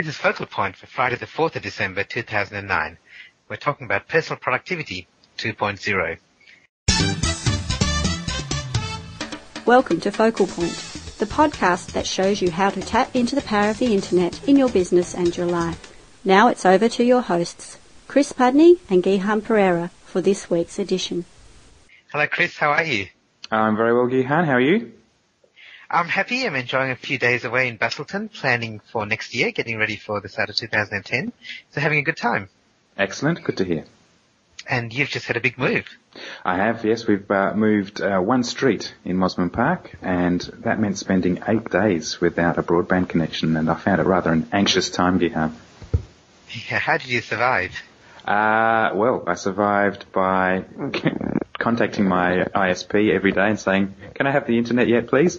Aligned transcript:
This 0.00 0.14
is 0.14 0.16
Focal 0.16 0.46
Point 0.46 0.76
for 0.76 0.86
Friday 0.86 1.16
the 1.16 1.26
4th 1.26 1.56
of 1.56 1.62
December 1.62 2.04
2009. 2.04 2.96
We're 3.50 3.56
talking 3.56 3.84
about 3.84 4.08
Personal 4.08 4.40
Productivity 4.40 5.06
2.0. 5.36 6.16
Welcome 9.66 10.00
to 10.00 10.10
Focal 10.10 10.46
Point, 10.46 10.72
the 11.18 11.26
podcast 11.26 11.92
that 11.92 12.06
shows 12.06 12.40
you 12.40 12.50
how 12.50 12.70
to 12.70 12.80
tap 12.80 13.14
into 13.14 13.34
the 13.34 13.42
power 13.42 13.68
of 13.68 13.78
the 13.78 13.92
internet 13.92 14.48
in 14.48 14.56
your 14.56 14.70
business 14.70 15.14
and 15.14 15.36
your 15.36 15.44
life. 15.44 15.94
Now 16.24 16.48
it's 16.48 16.64
over 16.64 16.88
to 16.88 17.04
your 17.04 17.20
hosts, 17.20 17.76
Chris 18.08 18.32
Pudney 18.32 18.78
and 18.88 19.04
Gihan 19.04 19.42
Perera, 19.42 19.90
for 20.06 20.22
this 20.22 20.48
week's 20.48 20.78
edition. 20.78 21.26
Hello 22.10 22.26
Chris, 22.26 22.56
how 22.56 22.70
are 22.70 22.84
you? 22.84 23.08
I'm 23.50 23.76
very 23.76 23.92
well, 23.92 24.06
Gihan. 24.06 24.46
How 24.46 24.54
are 24.54 24.60
you? 24.62 24.92
I'm 25.92 26.06
happy. 26.06 26.46
I'm 26.46 26.54
enjoying 26.54 26.92
a 26.92 26.96
few 26.96 27.18
days 27.18 27.44
away 27.44 27.66
in 27.66 27.76
Busselton, 27.76 28.32
planning 28.32 28.80
for 28.92 29.04
next 29.06 29.34
year, 29.34 29.50
getting 29.50 29.76
ready 29.76 29.96
for 29.96 30.20
the 30.20 30.28
start 30.28 30.48
of 30.48 30.54
2010. 30.54 31.32
So 31.72 31.80
having 31.80 31.98
a 31.98 32.02
good 32.02 32.16
time. 32.16 32.48
Excellent. 32.96 33.42
Good 33.42 33.56
to 33.56 33.64
hear. 33.64 33.84
And 34.68 34.92
you've 34.92 35.08
just 35.08 35.26
had 35.26 35.36
a 35.36 35.40
big 35.40 35.58
move. 35.58 35.86
I 36.44 36.56
have, 36.58 36.84
yes. 36.84 37.08
We've 37.08 37.28
uh, 37.28 37.54
moved 37.54 38.00
uh, 38.00 38.20
one 38.20 38.44
street 38.44 38.94
in 39.04 39.16
Mosman 39.16 39.52
Park, 39.52 39.96
and 40.00 40.40
that 40.58 40.78
meant 40.78 40.96
spending 40.96 41.42
eight 41.48 41.68
days 41.70 42.20
without 42.20 42.56
a 42.58 42.62
broadband 42.62 43.08
connection, 43.08 43.56
and 43.56 43.68
I 43.68 43.74
found 43.74 44.00
it 44.00 44.06
rather 44.06 44.30
an 44.30 44.48
anxious 44.52 44.90
time, 44.90 45.18
Gihan. 45.18 45.52
Yeah, 46.70 46.78
how 46.78 46.98
did 46.98 47.08
you 47.08 47.20
survive? 47.20 47.72
Uh, 48.24 48.90
well, 48.94 49.24
I 49.26 49.34
survived 49.34 50.12
by 50.12 50.64
contacting 51.60 52.08
my 52.08 52.44
ISP 52.54 53.14
every 53.14 53.30
day 53.30 53.48
and 53.48 53.60
saying, 53.60 53.94
can 54.14 54.26
I 54.26 54.32
have 54.32 54.46
the 54.46 54.58
internet 54.58 54.88
yet, 54.88 55.06
please? 55.06 55.38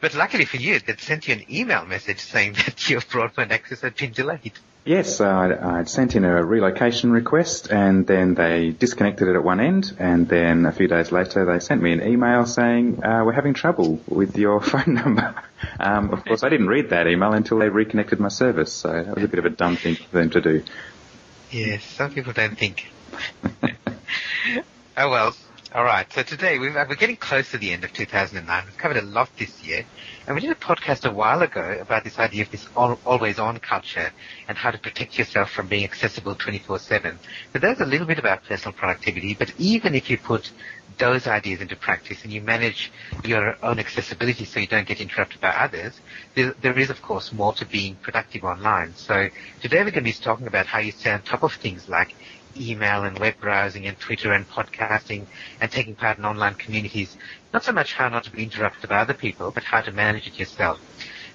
But 0.00 0.14
luckily 0.14 0.44
for 0.44 0.58
you, 0.58 0.80
they 0.80 0.96
sent 0.96 1.28
you 1.28 1.34
an 1.34 1.44
email 1.50 1.86
message 1.86 2.20
saying 2.20 2.52
that 2.66 2.90
your 2.90 3.00
broadband 3.00 3.50
access 3.50 3.80
had 3.80 3.96
been 3.96 4.12
delayed. 4.12 4.52
Yes, 4.84 5.18
uh, 5.18 5.56
I'd 5.62 5.88
sent 5.88 6.14
in 6.14 6.26
a 6.26 6.44
relocation 6.44 7.10
request 7.10 7.68
and 7.70 8.06
then 8.06 8.34
they 8.34 8.68
disconnected 8.68 9.28
it 9.28 9.34
at 9.34 9.42
one 9.42 9.58
end 9.58 9.96
and 9.98 10.28
then 10.28 10.66
a 10.66 10.72
few 10.72 10.88
days 10.88 11.10
later 11.10 11.46
they 11.46 11.58
sent 11.58 11.80
me 11.80 11.92
an 11.92 12.06
email 12.06 12.44
saying, 12.44 13.02
uh, 13.02 13.22
we're 13.24 13.32
having 13.32 13.54
trouble 13.54 13.98
with 14.06 14.36
your 14.36 14.60
phone 14.72 14.94
number. 14.94 15.34
Um, 15.80 16.12
of 16.12 16.22
course 16.26 16.42
I 16.42 16.50
didn't 16.50 16.68
read 16.68 16.90
that 16.90 17.06
email 17.06 17.32
until 17.32 17.60
they 17.60 17.70
reconnected 17.70 18.20
my 18.20 18.28
service, 18.28 18.74
so 18.74 18.92
that 18.92 19.14
was 19.14 19.24
a 19.24 19.28
bit 19.28 19.38
of 19.38 19.46
a 19.46 19.50
dumb 19.50 19.76
thing 19.76 19.94
for 19.94 20.18
them 20.18 20.28
to 20.30 20.40
do. 20.42 20.62
Yes, 21.50 21.84
some 21.84 22.12
people 22.12 22.34
don't 22.34 22.58
think. 22.58 22.92
oh 24.96 25.10
well, 25.10 25.34
alright, 25.74 26.12
so 26.12 26.22
today 26.22 26.58
we 26.58 26.68
are 26.68 26.78
uh, 26.78 26.94
getting 26.94 27.16
close 27.16 27.50
to 27.50 27.58
the 27.58 27.72
end 27.72 27.82
of 27.82 27.92
2009. 27.92 28.64
We've 28.64 28.76
covered 28.76 28.98
a 28.98 29.02
lot 29.02 29.28
this 29.36 29.62
year. 29.64 29.84
And 30.26 30.36
we 30.36 30.40
did 30.40 30.50
a 30.52 30.54
podcast 30.54 31.04
a 31.04 31.12
while 31.12 31.42
ago 31.42 31.78
about 31.80 32.04
this 32.04 32.18
idea 32.18 32.42
of 32.42 32.50
this 32.50 32.66
always 32.76 33.38
on 33.38 33.58
culture 33.58 34.12
and 34.46 34.56
how 34.56 34.70
to 34.70 34.78
protect 34.78 35.18
yourself 35.18 35.50
from 35.50 35.66
being 35.66 35.84
accessible 35.84 36.36
24-7. 36.36 37.18
So 37.52 37.58
there's 37.58 37.80
a 37.80 37.86
little 37.86 38.06
bit 38.06 38.18
about 38.18 38.44
personal 38.44 38.72
productivity, 38.72 39.34
but 39.34 39.52
even 39.58 39.94
if 39.94 40.08
you 40.08 40.18
put 40.18 40.52
those 40.98 41.26
ideas 41.26 41.60
into 41.60 41.76
practice 41.76 42.22
and 42.22 42.32
you 42.32 42.40
manage 42.40 42.92
your 43.24 43.56
own 43.64 43.80
accessibility 43.80 44.44
so 44.44 44.60
you 44.60 44.68
don't 44.68 44.86
get 44.86 45.00
interrupted 45.00 45.40
by 45.40 45.48
others, 45.48 46.00
there, 46.36 46.54
there 46.60 46.78
is 46.78 46.90
of 46.90 47.02
course 47.02 47.32
more 47.32 47.52
to 47.54 47.66
being 47.66 47.96
productive 47.96 48.44
online. 48.44 48.94
So 48.94 49.28
today 49.60 49.78
we're 49.78 49.90
going 49.90 49.94
to 49.94 50.00
be 50.02 50.12
talking 50.12 50.46
about 50.46 50.66
how 50.66 50.78
you 50.78 50.92
stay 50.92 51.10
on 51.10 51.22
top 51.22 51.42
of 51.42 51.52
things 51.54 51.88
like 51.88 52.14
email 52.56 53.04
and 53.04 53.18
web 53.18 53.34
browsing 53.40 53.86
and 53.86 53.98
Twitter 53.98 54.32
and 54.32 54.48
podcasting 54.48 55.26
and 55.60 55.70
taking 55.70 55.94
part 55.94 56.18
in 56.18 56.24
online 56.24 56.54
communities. 56.54 57.16
Not 57.52 57.64
so 57.64 57.72
much 57.72 57.94
how 57.94 58.08
not 58.08 58.24
to 58.24 58.30
be 58.30 58.42
interrupted 58.42 58.90
by 58.90 58.98
other 58.98 59.14
people, 59.14 59.50
but 59.50 59.64
how 59.64 59.80
to 59.80 59.92
manage 59.92 60.26
it 60.26 60.38
yourself. 60.38 60.80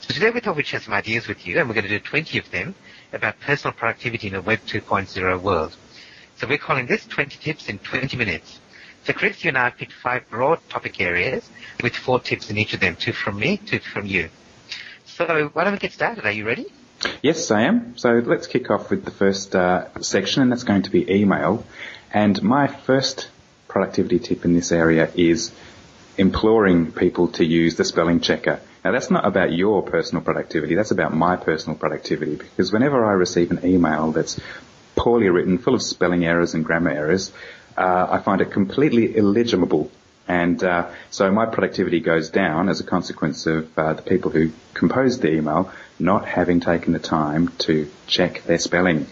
So 0.02 0.14
today 0.14 0.32
we 0.32 0.40
thought 0.40 0.56
we'd 0.56 0.66
share 0.66 0.80
some 0.80 0.94
ideas 0.94 1.28
with 1.28 1.46
you, 1.46 1.60
and 1.60 1.68
we're 1.68 1.76
going 1.76 1.88
to 1.88 1.90
do 1.90 2.00
20 2.00 2.38
of 2.40 2.50
them 2.52 2.76
about 3.14 3.40
personal 3.40 3.74
productivity 3.74 4.28
in 4.28 4.36
a 4.36 4.42
Web 4.42 4.60
2.0 4.66 5.42
world. 5.42 5.76
So 6.38 6.48
we're 6.48 6.58
calling 6.58 6.88
this 6.88 7.06
20 7.06 7.38
tips 7.38 7.68
in 7.68 7.80
20 7.80 8.16
minutes. 8.16 8.60
So 9.04 9.14
Chris, 9.14 9.44
you 9.44 9.50
and 9.50 9.58
I 9.58 9.66
have 9.66 9.78
picked 9.78 9.94
five 9.94 10.30
broad 10.30 10.60
topic 10.70 11.02
areas 11.02 11.50
with 11.84 11.96
four 11.96 12.20
tips 12.20 12.50
in 12.50 12.58
each 12.58 12.74
of 12.74 12.80
them, 12.80 12.96
two 12.96 13.14
from 13.14 13.40
me, 13.40 13.58
two 13.58 13.80
from 13.80 14.06
you. 14.06 14.30
So 15.06 15.50
why 15.54 15.64
don't 15.64 15.74
we 15.74 15.80
get 15.80 15.92
started? 15.92 16.26
Are 16.26 16.32
you 16.32 16.46
ready? 16.46 16.68
Yes, 17.22 17.52
I 17.52 17.62
am. 17.64 17.98
So 17.98 18.22
let's 18.26 18.48
kick 18.48 18.70
off 18.70 18.90
with 18.90 19.06
the 19.06 19.12
first 19.12 19.56
uh, 19.56 19.88
section, 20.02 20.42
and 20.42 20.52
that's 20.52 20.64
going 20.64 20.84
to 20.84 20.90
be 20.90 21.10
email. 21.12 21.66
And 22.14 22.42
my 22.44 22.68
first 22.68 23.30
productivity 23.68 24.20
tip 24.20 24.46
in 24.46 24.54
this 24.54 24.72
area 24.72 25.10
is 25.16 25.52
imploring 26.18 26.92
people 26.92 27.30
to 27.30 27.46
use 27.46 27.76
the 27.76 27.86
spelling 27.86 28.20
checker. 28.20 28.60
Now 28.84 28.92
that's 28.92 29.12
not 29.12 29.26
about 29.26 29.54
your 29.54 29.84
personal 29.84 30.24
productivity, 30.24 30.76
that's 30.76 30.92
about 30.92 31.14
my 31.14 31.36
personal 31.36 31.78
productivity 31.78 32.36
because 32.36 32.74
whenever 32.74 33.06
I 33.06 33.12
receive 33.12 33.52
an 33.52 33.66
email 33.66 34.12
that's 34.12 34.40
poorly 34.96 35.30
written, 35.30 35.58
full 35.58 35.76
of 35.76 35.82
spelling 35.82 36.26
errors 36.26 36.54
and 36.54 36.66
grammar 36.66 36.92
errors, 36.92 37.32
uh, 37.78 38.08
I 38.10 38.20
find 38.20 38.42
it 38.42 38.52
completely 38.52 39.16
illegible 39.16 39.92
and 40.28 40.64
uh, 40.64 40.90
so 41.10 41.32
my 41.32 41.46
productivity 41.46 42.00
goes 42.00 42.30
down 42.30 42.70
as 42.70 42.80
a 42.80 42.84
consequence 42.84 43.48
of 43.48 43.78
uh, 43.78 43.94
the 43.94 44.02
people 44.02 44.32
who 44.32 44.52
composed 44.74 45.22
the 45.22 45.34
email 45.34 45.72
not 46.00 46.26
having 46.26 46.60
taken 46.60 46.94
the 46.94 47.00
time 47.00 47.50
to 47.60 47.90
check 48.08 48.44
their 48.44 48.58
spelling. 48.58 49.08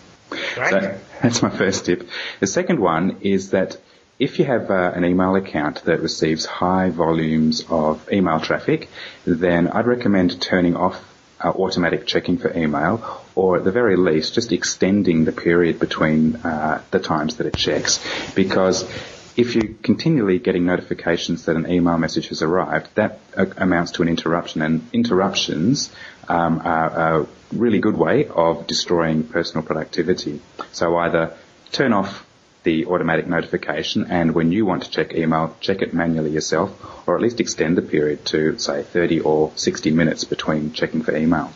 Right. 0.57 0.69
So 0.69 0.99
that's 1.21 1.41
my 1.41 1.49
first 1.49 1.85
tip. 1.85 2.07
The 2.39 2.47
second 2.47 2.79
one 2.79 3.17
is 3.21 3.51
that 3.51 3.77
if 4.19 4.39
you 4.39 4.45
have 4.45 4.71
uh, 4.71 4.91
an 4.95 5.05
email 5.05 5.35
account 5.35 5.83
that 5.83 6.01
receives 6.01 6.45
high 6.45 6.89
volumes 6.89 7.63
of 7.69 8.11
email 8.11 8.39
traffic, 8.39 8.89
then 9.25 9.67
I'd 9.67 9.85
recommend 9.85 10.41
turning 10.41 10.75
off 10.75 11.03
uh, 11.39 11.49
automatic 11.49 12.07
checking 12.07 12.39
for 12.39 12.51
email, 12.57 13.23
or 13.35 13.57
at 13.57 13.63
the 13.63 13.71
very 13.71 13.95
least, 13.95 14.33
just 14.33 14.51
extending 14.51 15.25
the 15.25 15.31
period 15.31 15.79
between 15.79 16.35
uh, 16.37 16.81
the 16.89 16.99
times 16.99 17.37
that 17.37 17.45
it 17.45 17.55
checks, 17.55 17.99
because 18.33 18.89
if 19.37 19.55
you're 19.55 19.75
continually 19.83 20.39
getting 20.39 20.65
notifications 20.65 21.45
that 21.45 21.55
an 21.55 21.69
email 21.71 21.97
message 21.97 22.29
has 22.29 22.41
arrived, 22.41 22.89
that 22.95 23.19
uh, 23.37 23.45
amounts 23.57 23.91
to 23.91 24.01
an 24.01 24.09
interruption, 24.09 24.63
and 24.63 24.89
interruptions 24.91 25.91
um, 26.27 26.59
are 26.65 27.21
a 27.21 27.27
really 27.53 27.79
good 27.79 27.95
way 27.95 28.27
of 28.27 28.65
destroying 28.65 29.23
personal 29.23 29.65
productivity. 29.65 30.41
So 30.71 30.97
either 30.97 31.37
turn 31.71 31.93
off 31.93 32.25
the 32.63 32.87
automatic 32.87 33.27
notification 33.27 34.07
and 34.09 34.33
when 34.33 34.51
you 34.51 34.65
want 34.65 34.83
to 34.83 34.89
check 34.89 35.13
email, 35.13 35.55
check 35.61 35.81
it 35.81 35.93
manually 35.93 36.31
yourself 36.31 37.07
or 37.07 37.15
at 37.15 37.21
least 37.21 37.39
extend 37.39 37.77
the 37.77 37.81
period 37.81 38.25
to 38.25 38.57
say 38.57 38.83
30 38.83 39.21
or 39.21 39.51
60 39.55 39.91
minutes 39.91 40.23
between 40.25 40.73
checking 40.73 41.03
for 41.03 41.15
email. 41.15 41.53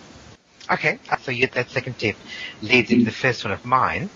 Okay, 0.71 0.99
so 1.21 1.33
that 1.53 1.69
second 1.69 1.97
tip 1.97 2.15
leads 2.61 2.91
into 2.91 3.03
the 3.03 3.11
first 3.11 3.43
one 3.43 3.51
of 3.51 3.65
mine, 3.65 4.09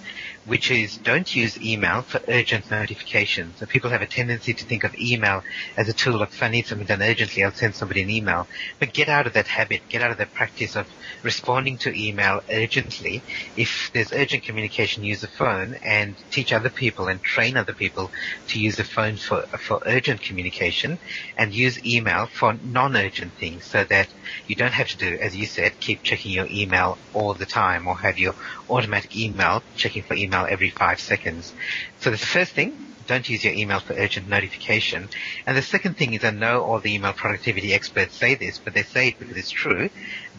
which 0.45 0.71
is 0.71 0.97
don't 0.97 1.33
use 1.35 1.59
email 1.61 2.01
for 2.03 2.21
urgent 2.27 2.69
notifications. 2.69 3.57
So 3.59 3.65
people 3.65 3.89
have 3.89 4.01
a 4.01 4.07
tendency 4.07 4.53
to 4.53 4.65
think 4.65 4.83
of 4.83 4.93
email 4.95 5.41
as 5.77 5.89
a 5.89 5.93
tool 5.93 6.21
if 6.21 6.41
I 6.41 6.49
need 6.49 6.67
something 6.67 6.85
done 6.87 7.01
urgently, 7.01 7.43
I'll 7.43 7.51
send 7.51 7.75
somebody 7.75 8.01
an 8.03 8.09
email. 8.09 8.47
But 8.79 8.93
get 8.93 9.09
out 9.09 9.27
of 9.27 9.33
that 9.33 9.47
habit, 9.47 9.81
get 9.89 10.01
out 10.01 10.11
of 10.11 10.17
that 10.17 10.33
practice 10.33 10.75
of 10.75 10.87
responding 11.23 11.77
to 11.79 11.93
email 11.95 12.41
urgently. 12.49 13.23
If 13.55 13.89
there's 13.93 14.13
urgent 14.13 14.43
communication, 14.43 15.03
use 15.03 15.21
the 15.21 15.27
phone 15.27 15.75
and 15.83 16.15
teach 16.31 16.53
other 16.53 16.69
people 16.69 17.07
and 17.07 17.21
train 17.23 17.57
other 17.57 17.73
people 17.73 18.11
to 18.49 18.59
use 18.59 18.75
the 18.75 18.83
phone 18.83 19.17
for, 19.17 19.45
for 19.59 19.81
urgent 19.85 20.21
communication 20.21 20.99
and 21.37 21.53
use 21.53 21.83
email 21.85 22.27
for 22.27 22.53
non-urgent 22.61 23.33
things 23.39 23.65
so 23.65 23.83
that 23.85 24.07
you 24.47 24.55
don't 24.55 24.73
have 24.73 24.87
to 24.89 24.97
do, 24.97 25.17
as 25.21 25.35
you 25.35 25.45
said, 25.45 25.79
keep 25.79 26.03
checking 26.03 26.31
your 26.31 26.47
email 26.51 26.99
all 27.13 27.33
the 27.33 27.45
time 27.45 27.87
or 27.87 27.97
have 27.97 28.17
your 28.17 28.35
automatic 28.69 29.15
email 29.15 29.63
checking 29.75 30.03
for 30.03 30.15
email 30.15 30.34
email 30.35 30.51
every 30.51 30.69
five 30.69 30.99
seconds. 30.99 31.53
So 31.99 32.11
the 32.11 32.17
first 32.17 32.53
thing. 32.53 32.81
Don't 33.07 33.29
use 33.29 33.43
your 33.43 33.53
email 33.53 33.79
for 33.79 33.93
urgent 33.93 34.27
notification. 34.27 35.09
And 35.45 35.55
the 35.55 35.61
second 35.61 35.95
thing 35.95 36.15
is 36.15 36.23
I 36.23 36.31
know 36.31 36.63
all 36.63 36.79
the 36.79 36.95
email 36.95 37.13
productivity 37.13 37.71
experts 37.71 38.17
say 38.17 38.33
this, 38.33 38.57
but 38.57 38.73
they 38.73 38.81
say 38.81 39.09
it 39.09 39.19
because 39.19 39.37
it's 39.37 39.51
true. 39.51 39.91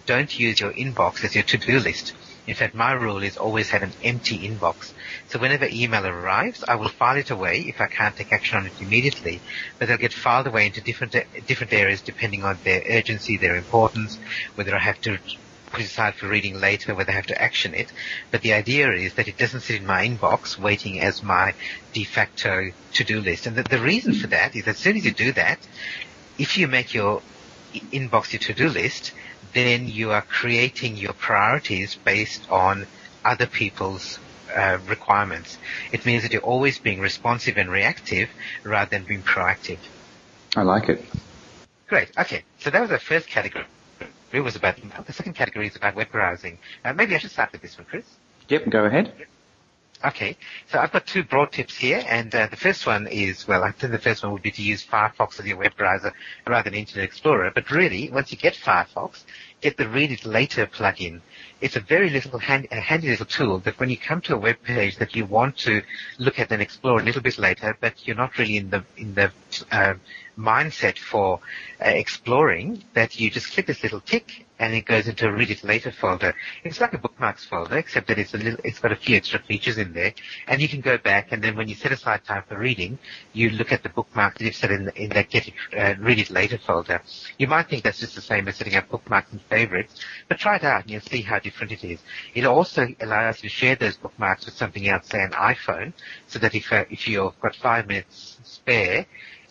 Don't 0.04 0.36
use 0.36 0.58
your 0.58 0.72
inbox 0.72 1.22
as 1.22 1.36
your 1.36 1.44
to-do 1.44 1.78
list. 1.78 2.14
In 2.48 2.56
fact, 2.56 2.74
my 2.74 2.90
rule 2.90 3.22
is 3.22 3.36
always 3.36 3.70
have 3.70 3.84
an 3.84 3.92
empty 4.02 4.48
inbox. 4.48 4.94
So 5.28 5.38
whenever 5.38 5.68
email 5.70 6.04
arrives, 6.04 6.64
I 6.66 6.74
will 6.74 6.88
file 6.88 7.18
it 7.18 7.30
away 7.30 7.60
if 7.68 7.80
I 7.80 7.86
can't 7.86 8.16
take 8.16 8.32
action 8.32 8.58
on 8.58 8.66
it 8.66 8.80
immediately. 8.80 9.40
But 9.78 9.86
they'll 9.86 9.96
get 9.96 10.12
filed 10.12 10.48
away 10.48 10.66
into 10.66 10.80
different 10.80 11.14
different 11.46 11.72
areas 11.72 12.02
depending 12.02 12.42
on 12.42 12.58
their 12.64 12.82
urgency, 12.90 13.36
their 13.36 13.56
importance, 13.56 14.18
whether 14.56 14.74
I 14.74 14.80
have 14.80 15.00
to 15.02 15.20
put 15.70 15.80
it 15.80 15.86
aside 15.86 16.14
for 16.14 16.28
reading 16.28 16.60
later 16.60 16.94
whether 16.94 17.10
I 17.10 17.14
have 17.14 17.26
to 17.26 17.40
action 17.40 17.74
it. 17.74 17.92
But 18.30 18.42
the 18.42 18.52
idea 18.54 18.92
is 18.92 19.14
that 19.14 19.28
it 19.28 19.36
doesn't 19.36 19.60
sit 19.60 19.80
in 19.80 19.86
my 19.86 20.06
inbox 20.06 20.58
waiting 20.58 21.00
as 21.00 21.22
my 21.22 21.54
de 21.92 22.04
facto 22.04 22.70
to-do 22.92 23.20
list. 23.20 23.46
And 23.46 23.56
the, 23.56 23.62
the 23.62 23.80
reason 23.80 24.14
for 24.14 24.28
that 24.28 24.56
is 24.56 24.66
as 24.66 24.78
soon 24.78 24.96
as 24.96 25.04
you 25.04 25.12
do 25.12 25.32
that, 25.32 25.58
if 26.38 26.58
you 26.58 26.68
make 26.68 26.94
your 26.94 27.22
inbox 27.72 28.32
your 28.32 28.40
to-do 28.40 28.68
list, 28.68 29.12
then 29.54 29.88
you 29.88 30.12
are 30.12 30.22
creating 30.22 30.96
your 30.96 31.12
priorities 31.12 31.96
based 32.04 32.50
on 32.50 32.86
other 33.24 33.46
people's 33.46 34.18
uh, 34.54 34.78
requirements. 34.88 35.58
It 35.92 36.06
means 36.06 36.22
that 36.22 36.32
you're 36.32 36.42
always 36.42 36.78
being 36.78 37.00
responsive 37.00 37.56
and 37.56 37.70
reactive 37.70 38.28
rather 38.64 38.90
than 38.90 39.04
being 39.04 39.22
proactive. 39.22 39.78
I 40.54 40.62
like 40.62 40.88
it. 40.88 41.04
Great. 41.88 42.10
Okay. 42.18 42.44
So 42.60 42.70
that 42.70 42.80
was 42.80 42.90
the 42.90 42.98
first 42.98 43.28
category 43.28 43.66
category 44.36 44.44
was 44.44 44.56
about. 44.56 45.06
The 45.06 45.12
second 45.12 45.34
category 45.34 45.66
is 45.68 45.76
about 45.76 45.94
web 45.94 46.10
browsing. 46.10 46.58
Uh, 46.84 46.92
maybe 46.92 47.14
I 47.14 47.18
should 47.18 47.30
start 47.30 47.52
with 47.52 47.62
this 47.62 47.78
one, 47.78 47.86
Chris. 47.86 48.04
Yep, 48.48 48.68
go 48.68 48.84
ahead. 48.84 49.12
Okay, 50.04 50.36
so 50.70 50.78
I've 50.78 50.92
got 50.92 51.06
two 51.06 51.24
broad 51.24 51.52
tips 51.52 51.74
here, 51.74 52.04
and 52.06 52.32
uh, 52.34 52.48
the 52.48 52.56
first 52.56 52.86
one 52.86 53.06
is, 53.06 53.48
well, 53.48 53.64
I 53.64 53.72
think 53.72 53.92
the 53.92 53.98
first 53.98 54.22
one 54.22 54.32
would 54.32 54.42
be 54.42 54.50
to 54.50 54.62
use 54.62 54.84
Firefox 54.84 55.40
as 55.40 55.46
your 55.46 55.56
web 55.56 55.74
browser 55.74 56.12
rather 56.46 56.68
than 56.68 56.78
Internet 56.78 57.06
Explorer. 57.06 57.50
But 57.54 57.70
really, 57.70 58.10
once 58.10 58.30
you 58.30 58.36
get 58.36 58.52
Firefox, 58.52 59.24
get 59.62 59.78
the 59.78 59.88
Read 59.88 60.12
It 60.12 60.26
Later 60.26 60.66
plugin. 60.66 61.22
It's 61.62 61.76
a 61.76 61.80
very 61.80 62.10
little 62.10 62.38
hand, 62.38 62.68
a 62.70 62.78
handy 62.78 63.08
little 63.08 63.24
tool 63.24 63.60
that 63.60 63.80
when 63.80 63.88
you 63.88 63.96
come 63.96 64.20
to 64.22 64.34
a 64.34 64.38
web 64.38 64.56
page 64.62 64.98
that 64.98 65.16
you 65.16 65.24
want 65.24 65.56
to 65.64 65.80
look 66.18 66.38
at 66.38 66.52
and 66.52 66.60
explore 66.60 67.00
a 67.00 67.02
little 67.02 67.22
bit 67.22 67.38
later, 67.38 67.74
but 67.80 68.06
you're 68.06 68.16
not 68.16 68.36
really 68.36 68.58
in 68.58 68.68
the 68.68 68.84
in 68.98 69.14
the 69.14 69.32
uh, 69.72 69.94
mindset 70.38 70.98
for 70.98 71.40
uh, 71.84 71.88
exploring, 71.88 72.82
that 72.94 73.18
you 73.18 73.30
just 73.30 73.52
click 73.52 73.66
this 73.66 73.82
little 73.82 74.00
tick 74.00 74.46
and 74.58 74.74
it 74.74 74.86
goes 74.86 75.06
into 75.06 75.28
a 75.28 75.32
read 75.32 75.50
it 75.50 75.62
later 75.64 75.90
folder. 75.90 76.34
It's 76.64 76.80
like 76.80 76.94
a 76.94 76.98
bookmarks 76.98 77.44
folder, 77.44 77.76
except 77.76 78.08
that 78.08 78.18
it's 78.18 78.34
a 78.34 78.38
little, 78.38 78.58
it's 78.64 78.78
got 78.78 78.92
a 78.92 78.96
few 78.96 79.16
extra 79.16 79.38
features 79.40 79.76
in 79.78 79.92
there, 79.92 80.14
and 80.48 80.62
you 80.62 80.68
can 80.68 80.80
go 80.80 80.96
back 80.96 81.32
and 81.32 81.42
then 81.42 81.56
when 81.56 81.68
you 81.68 81.74
set 81.74 81.92
aside 81.92 82.24
time 82.24 82.42
for 82.48 82.58
reading, 82.58 82.98
you 83.32 83.50
look 83.50 83.72
at 83.72 83.82
the 83.82 83.88
bookmarks 83.90 84.38
that 84.38 84.44
you've 84.44 84.56
set 84.56 84.70
in, 84.70 84.88
in 84.96 85.10
that 85.10 85.28
get 85.28 85.48
it, 85.48 85.54
uh, 85.76 85.94
read 86.00 86.18
it 86.18 86.30
later 86.30 86.58
folder. 86.58 87.02
You 87.38 87.48
might 87.48 87.68
think 87.68 87.84
that's 87.84 88.00
just 88.00 88.14
the 88.14 88.22
same 88.22 88.48
as 88.48 88.56
setting 88.56 88.76
up 88.76 88.88
bookmarks 88.88 89.32
and 89.32 89.40
favorites, 89.42 89.94
but 90.28 90.38
try 90.38 90.56
it 90.56 90.64
out 90.64 90.82
and 90.82 90.90
you'll 90.90 91.00
see 91.02 91.22
how 91.22 91.38
different 91.38 91.72
it 91.72 91.84
is. 91.84 92.00
It 92.34 92.46
also 92.46 92.86
allows 93.00 93.42
you 93.42 93.48
to 93.48 93.54
share 93.54 93.76
those 93.76 93.96
bookmarks 93.96 94.46
with 94.46 94.54
something 94.54 94.88
else, 94.88 95.08
say 95.08 95.22
an 95.22 95.32
iPhone, 95.32 95.92
so 96.28 96.38
that 96.38 96.54
if 96.54 96.72
uh, 96.72 96.84
if 96.90 97.06
you've 97.06 97.38
got 97.40 97.54
five 97.56 97.86
minutes 97.86 98.38
spare, 98.42 99.06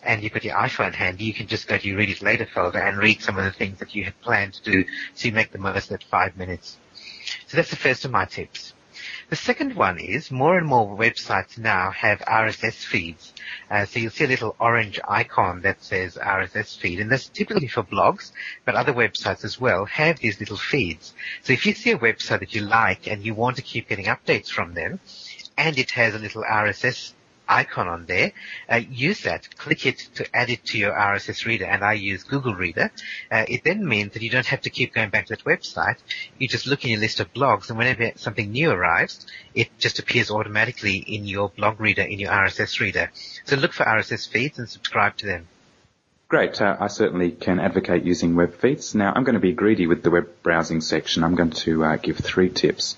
and 0.06 0.22
you've 0.22 0.32
got 0.32 0.44
your 0.44 0.56
iPhone 0.56 0.94
handy, 0.94 1.24
you 1.24 1.34
can 1.34 1.46
just 1.46 1.68
go 1.68 1.76
to 1.76 1.86
your 1.86 1.98
read 1.98 2.10
it 2.10 2.22
later 2.22 2.46
folder 2.46 2.78
and 2.78 2.96
read 2.96 3.20
some 3.20 3.38
of 3.38 3.44
the 3.44 3.50
things 3.50 3.78
that 3.80 3.94
you 3.94 4.04
had 4.04 4.18
planned 4.20 4.54
to 4.54 4.62
do 4.62 4.84
so 5.14 5.28
you 5.28 5.34
make 5.34 5.52
the 5.52 5.58
most 5.58 5.90
of 5.90 5.98
that 5.98 6.04
five 6.04 6.36
minutes. 6.36 6.78
So 7.48 7.56
that's 7.56 7.70
the 7.70 7.76
first 7.76 8.04
of 8.04 8.10
my 8.10 8.24
tips. 8.24 8.72
The 9.28 9.36
second 9.36 9.74
one 9.74 9.98
is 9.98 10.30
more 10.30 10.56
and 10.56 10.66
more 10.66 10.96
websites 10.96 11.58
now 11.58 11.90
have 11.90 12.20
RSS 12.20 12.84
feeds. 12.84 13.34
Uh, 13.70 13.84
so 13.84 13.98
you'll 13.98 14.10
see 14.10 14.24
a 14.24 14.28
little 14.28 14.56
orange 14.58 14.98
icon 15.06 15.60
that 15.62 15.82
says 15.82 16.16
RSS 16.16 16.78
feed, 16.78 17.00
and 17.00 17.10
that's 17.10 17.28
typically 17.28 17.68
for 17.68 17.82
blogs, 17.82 18.32
but 18.64 18.74
other 18.74 18.94
websites 18.94 19.44
as 19.44 19.60
well 19.60 19.84
have 19.84 20.18
these 20.20 20.40
little 20.40 20.56
feeds. 20.56 21.12
So 21.42 21.52
if 21.52 21.66
you 21.66 21.74
see 21.74 21.90
a 21.90 21.98
website 21.98 22.40
that 22.40 22.54
you 22.54 22.62
like 22.62 23.06
and 23.06 23.22
you 23.22 23.34
want 23.34 23.56
to 23.56 23.62
keep 23.62 23.88
getting 23.88 24.06
updates 24.06 24.48
from 24.48 24.74
them, 24.74 25.00
and 25.58 25.78
it 25.78 25.90
has 25.90 26.14
a 26.14 26.18
little 26.18 26.42
RSS 26.42 27.12
icon 27.48 27.88
on 27.88 28.06
there. 28.06 28.32
Uh, 28.70 28.80
use 28.90 29.22
that, 29.22 29.56
click 29.56 29.86
it 29.86 29.98
to 30.14 30.36
add 30.36 30.50
it 30.50 30.64
to 30.66 30.78
your 30.78 30.92
RSS 30.92 31.44
reader, 31.44 31.64
and 31.64 31.84
I 31.84 31.94
use 31.94 32.24
Google 32.24 32.54
Reader. 32.54 32.90
Uh, 33.30 33.44
it 33.48 33.64
then 33.64 33.86
means 33.86 34.12
that 34.12 34.22
you 34.22 34.30
don't 34.30 34.46
have 34.46 34.62
to 34.62 34.70
keep 34.70 34.94
going 34.94 35.10
back 35.10 35.26
to 35.26 35.36
that 35.36 35.44
website. 35.44 35.98
You 36.38 36.48
just 36.48 36.66
look 36.66 36.84
in 36.84 36.90
your 36.90 37.00
list 37.00 37.20
of 37.20 37.32
blogs, 37.32 37.68
and 37.68 37.78
whenever 37.78 38.12
something 38.16 38.50
new 38.50 38.70
arrives, 38.70 39.26
it 39.54 39.68
just 39.78 39.98
appears 39.98 40.30
automatically 40.30 40.96
in 40.96 41.26
your 41.26 41.48
blog 41.48 41.80
reader, 41.80 42.02
in 42.02 42.18
your 42.18 42.30
RSS 42.30 42.80
reader. 42.80 43.10
So 43.44 43.56
look 43.56 43.72
for 43.72 43.84
RSS 43.84 44.28
feeds 44.28 44.58
and 44.58 44.68
subscribe 44.68 45.16
to 45.18 45.26
them. 45.26 45.48
Great. 46.28 46.60
Uh, 46.60 46.76
I 46.80 46.88
certainly 46.88 47.30
can 47.30 47.60
advocate 47.60 48.02
using 48.02 48.34
web 48.34 48.56
feeds. 48.56 48.96
Now, 48.96 49.12
I'm 49.14 49.22
going 49.22 49.34
to 49.34 49.40
be 49.40 49.52
greedy 49.52 49.86
with 49.86 50.02
the 50.02 50.10
web 50.10 50.28
browsing 50.42 50.80
section. 50.80 51.22
I'm 51.22 51.36
going 51.36 51.50
to 51.50 51.84
uh, 51.84 51.96
give 51.96 52.16
three 52.16 52.48
tips. 52.48 52.96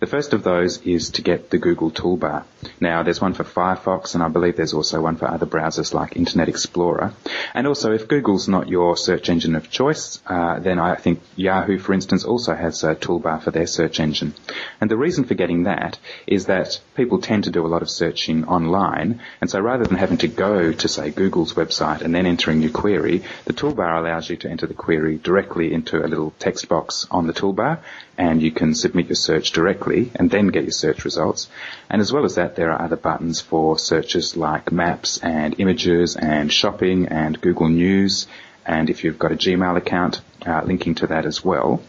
The 0.00 0.06
first 0.06 0.32
of 0.32 0.42
those 0.42 0.78
is 0.82 1.10
to 1.10 1.22
get 1.22 1.50
the 1.50 1.58
Google 1.58 1.90
toolbar. 1.90 2.44
Now, 2.80 3.02
there's 3.02 3.20
one 3.20 3.34
for 3.34 3.44
Firefox, 3.44 4.14
and 4.14 4.22
I 4.22 4.28
believe 4.28 4.56
there's 4.56 4.74
also 4.74 5.00
one 5.00 5.16
for 5.16 5.28
other 5.28 5.46
browsers 5.46 5.94
like 5.94 6.16
Internet 6.16 6.48
Explorer. 6.48 7.12
And 7.54 7.66
also, 7.66 7.92
if 7.92 8.08
Google's 8.08 8.48
not 8.48 8.68
your 8.68 8.96
search 8.96 9.28
engine 9.28 9.54
of 9.54 9.70
choice, 9.70 10.20
uh, 10.26 10.58
then 10.58 10.78
I 10.78 10.96
think 10.96 11.20
Yahoo, 11.36 11.78
for 11.78 11.92
instance, 11.92 12.24
also 12.24 12.54
has 12.54 12.82
a 12.82 12.94
toolbar 12.94 13.42
for 13.42 13.50
their 13.50 13.66
search 13.66 14.00
engine. 14.00 14.34
And 14.80 14.90
the 14.90 14.96
reason 14.96 15.24
for 15.24 15.34
getting 15.34 15.64
that 15.64 15.98
is 16.26 16.46
that 16.46 16.80
people 16.94 17.20
tend 17.20 17.44
to 17.44 17.50
do 17.50 17.66
a 17.66 17.68
lot 17.68 17.82
of 17.82 17.90
searching 17.90 18.44
online, 18.46 19.20
and 19.40 19.50
so 19.50 19.60
rather 19.60 19.84
than 19.84 19.98
having 19.98 20.18
to 20.18 20.28
go 20.28 20.72
to, 20.72 20.88
say, 20.88 21.10
Google's 21.10 21.54
website 21.54 22.00
and 22.02 22.14
then 22.14 22.26
entering 22.26 22.62
your 22.62 22.72
query, 22.72 23.22
the 23.44 23.52
toolbar 23.52 23.98
allows 23.98 24.28
you 24.28 24.36
to 24.38 24.48
enter 24.48 24.66
the 24.66 24.74
query 24.74 25.18
directly 25.18 25.72
into 25.72 26.04
a 26.04 26.08
little 26.08 26.32
text 26.38 26.68
box 26.68 27.06
on 27.10 27.26
the 27.26 27.32
toolbar, 27.32 27.80
and 28.16 28.42
you 28.42 28.50
can 28.52 28.74
submit 28.74 29.06
your 29.06 29.16
search 29.16 29.52
directly 29.60 30.10
and 30.14 30.30
then 30.30 30.48
get 30.48 30.62
your 30.64 30.72
search 30.72 31.04
results. 31.04 31.48
And 31.90 32.00
as 32.00 32.12
well 32.12 32.24
as 32.24 32.36
that, 32.36 32.56
there 32.56 32.70
are 32.72 32.82
other 32.82 32.96
buttons 32.96 33.40
for 33.40 33.78
searches 33.78 34.36
like 34.36 34.72
maps 34.72 35.18
and 35.18 35.60
images 35.60 36.16
and 36.16 36.52
shopping 36.52 37.08
and 37.08 37.40
Google 37.40 37.68
News. 37.68 38.26
And 38.64 38.88
if 38.88 39.04
you've 39.04 39.18
got 39.18 39.32
a 39.32 39.36
Gmail 39.36 39.76
account, 39.76 40.22
uh, 40.46 40.62
linking 40.64 40.94
to 40.96 41.06
that 41.08 41.26
as 41.26 41.44
well. 41.44 41.82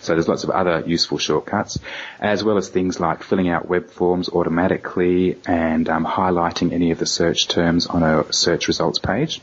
So 0.00 0.14
there's 0.14 0.28
lots 0.28 0.44
of 0.44 0.50
other 0.50 0.84
useful 0.86 1.18
shortcuts, 1.18 1.78
as 2.20 2.44
well 2.44 2.56
as 2.56 2.68
things 2.68 3.00
like 3.00 3.22
filling 3.22 3.48
out 3.48 3.68
web 3.68 3.90
forms 3.90 4.28
automatically 4.28 5.36
and 5.46 5.88
um, 5.88 6.06
highlighting 6.06 6.72
any 6.72 6.92
of 6.92 6.98
the 6.98 7.06
search 7.06 7.48
terms 7.48 7.86
on 7.86 8.02
a 8.02 8.32
search 8.32 8.68
results 8.68 9.00
page. 9.00 9.42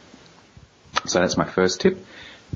So 1.05 1.19
that's 1.19 1.37
my 1.37 1.45
first 1.45 1.81
tip. 1.81 1.97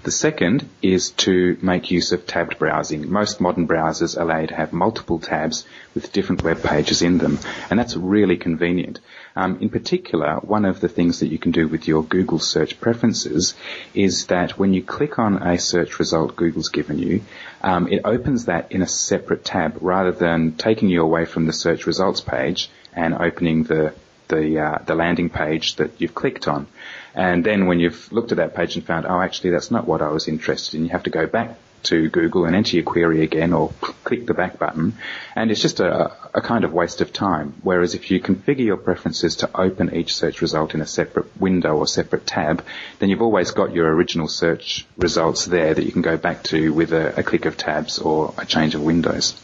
The 0.04 0.12
second 0.12 0.68
is 0.82 1.12
to 1.12 1.58
make 1.62 1.92
use 1.92 2.12
of 2.12 2.26
tabbed 2.26 2.58
browsing. 2.58 3.12
Most 3.12 3.40
modern 3.40 3.68
browsers 3.68 4.20
allow 4.20 4.40
you 4.40 4.48
to 4.48 4.56
have 4.56 4.74
multiple 4.74 5.20
tabs 5.20 5.64
with 5.94 6.12
different 6.12 6.44
web 6.44 6.64
pages 6.64 7.04
in 7.04 7.20
them, 7.20 7.38
and 7.70 7.78
that's 7.78 7.96
really 7.96 8.38
convenient. 8.38 9.00
Um, 9.36 9.60
in 9.62 9.70
particular, 9.70 10.38
one 10.38 10.66
of 10.66 10.80
the 10.80 10.90
things 10.90 11.20
that 11.20 11.28
you 11.28 11.38
can 11.38 11.52
do 11.52 11.68
with 11.68 11.88
your 11.88 12.04
Google 12.04 12.40
search 12.40 12.82
preferences 12.82 13.54
is 13.94 14.26
that 14.26 14.58
when 14.58 14.74
you 14.74 14.82
click 14.82 15.20
on 15.20 15.44
a 15.44 15.60
search 15.60 16.00
result 16.00 16.36
Google's 16.36 16.70
given 16.70 16.98
you, 16.98 17.22
um, 17.62 17.88
it 17.88 18.02
opens 18.04 18.46
that 18.46 18.72
in 18.72 18.82
a 18.82 18.88
separate 18.88 19.46
tab 19.46 19.78
rather 19.82 20.12
than 20.12 20.54
taking 20.54 20.90
you 20.90 21.04
away 21.04 21.26
from 21.26 21.46
the 21.46 21.54
search 21.54 21.86
results 21.86 22.22
page 22.22 22.72
and 22.94 23.14
opening 23.14 23.66
the 23.66 23.94
the, 24.32 24.60
uh, 24.60 24.78
the 24.86 24.96
landing 24.96 25.30
page 25.30 25.76
that 25.76 26.02
you've 26.02 26.16
clicked 26.16 26.48
on. 26.48 26.66
And 27.14 27.44
then 27.44 27.68
when 27.68 27.80
you've 27.80 28.12
looked 28.12 28.32
at 28.32 28.38
that 28.38 28.56
page 28.56 28.76
and 28.76 28.86
found, 28.86 29.06
oh, 29.06 29.22
actually 29.22 29.52
that's 29.52 29.70
not 29.70 29.86
what 29.86 30.02
I 30.02 30.10
was 30.10 30.28
interested 30.28 30.78
in, 30.78 30.86
you 30.86 30.92
have 30.92 31.04
to 31.04 31.12
go 31.12 31.28
back 31.28 31.58
to 31.84 32.10
Google 32.10 32.46
and 32.46 32.56
enter 32.56 32.76
your 32.76 32.86
query 32.86 33.24
again 33.24 33.54
or 33.54 33.74
click 34.04 34.28
the 34.28 34.34
back 34.34 34.60
button. 34.60 34.94
And 35.36 35.52
it's 35.52 35.62
just 35.62 35.80
a, 35.80 36.12
a 36.34 36.42
kind 36.42 36.64
of 36.64 36.74
waste 36.74 37.02
of 37.02 37.12
time. 37.12 37.56
Whereas 37.64 37.96
if 37.96 38.12
you 38.12 38.22
configure 38.22 38.66
your 38.66 38.78
preferences 38.78 39.38
to 39.38 39.50
open 39.56 39.96
each 39.96 40.16
search 40.16 40.42
result 40.42 40.74
in 40.76 40.82
a 40.82 40.88
separate 40.88 41.40
window 41.40 41.76
or 41.76 41.88
separate 41.88 42.26
tab, 42.28 42.64
then 43.00 43.10
you've 43.10 43.22
always 43.22 43.52
got 43.52 43.74
your 43.74 43.94
original 43.94 44.28
search 44.28 44.86
results 44.98 45.46
there 45.46 45.74
that 45.74 45.84
you 45.84 45.92
can 45.92 46.04
go 46.04 46.18
back 46.18 46.44
to 46.46 46.72
with 46.72 46.94
a, 46.94 47.20
a 47.20 47.24
click 47.24 47.46
of 47.46 47.58
tabs 47.58 48.00
or 48.00 48.34
a 48.38 48.46
change 48.46 48.76
of 48.76 48.82
windows. 48.82 49.36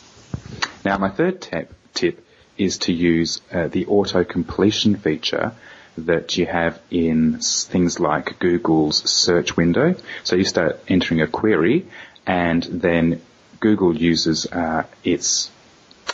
Now 0.85 0.97
my 0.97 1.09
third 1.09 1.41
tip, 1.41 1.73
tip 1.93 2.23
is 2.57 2.77
to 2.79 2.93
use 2.93 3.41
uh, 3.51 3.67
the 3.67 3.85
auto 3.87 4.23
completion 4.23 4.95
feature 4.95 5.53
that 5.97 6.37
you 6.37 6.45
have 6.45 6.79
in 6.91 7.39
things 7.39 7.99
like 7.99 8.39
Google's 8.39 9.09
search 9.09 9.57
window. 9.57 9.95
So 10.23 10.35
you 10.35 10.43
start 10.43 10.79
entering 10.87 11.21
a 11.21 11.27
query 11.27 11.87
and 12.25 12.63
then 12.63 13.21
Google 13.59 13.95
uses 13.95 14.45
uh, 14.45 14.83
its 15.03 15.49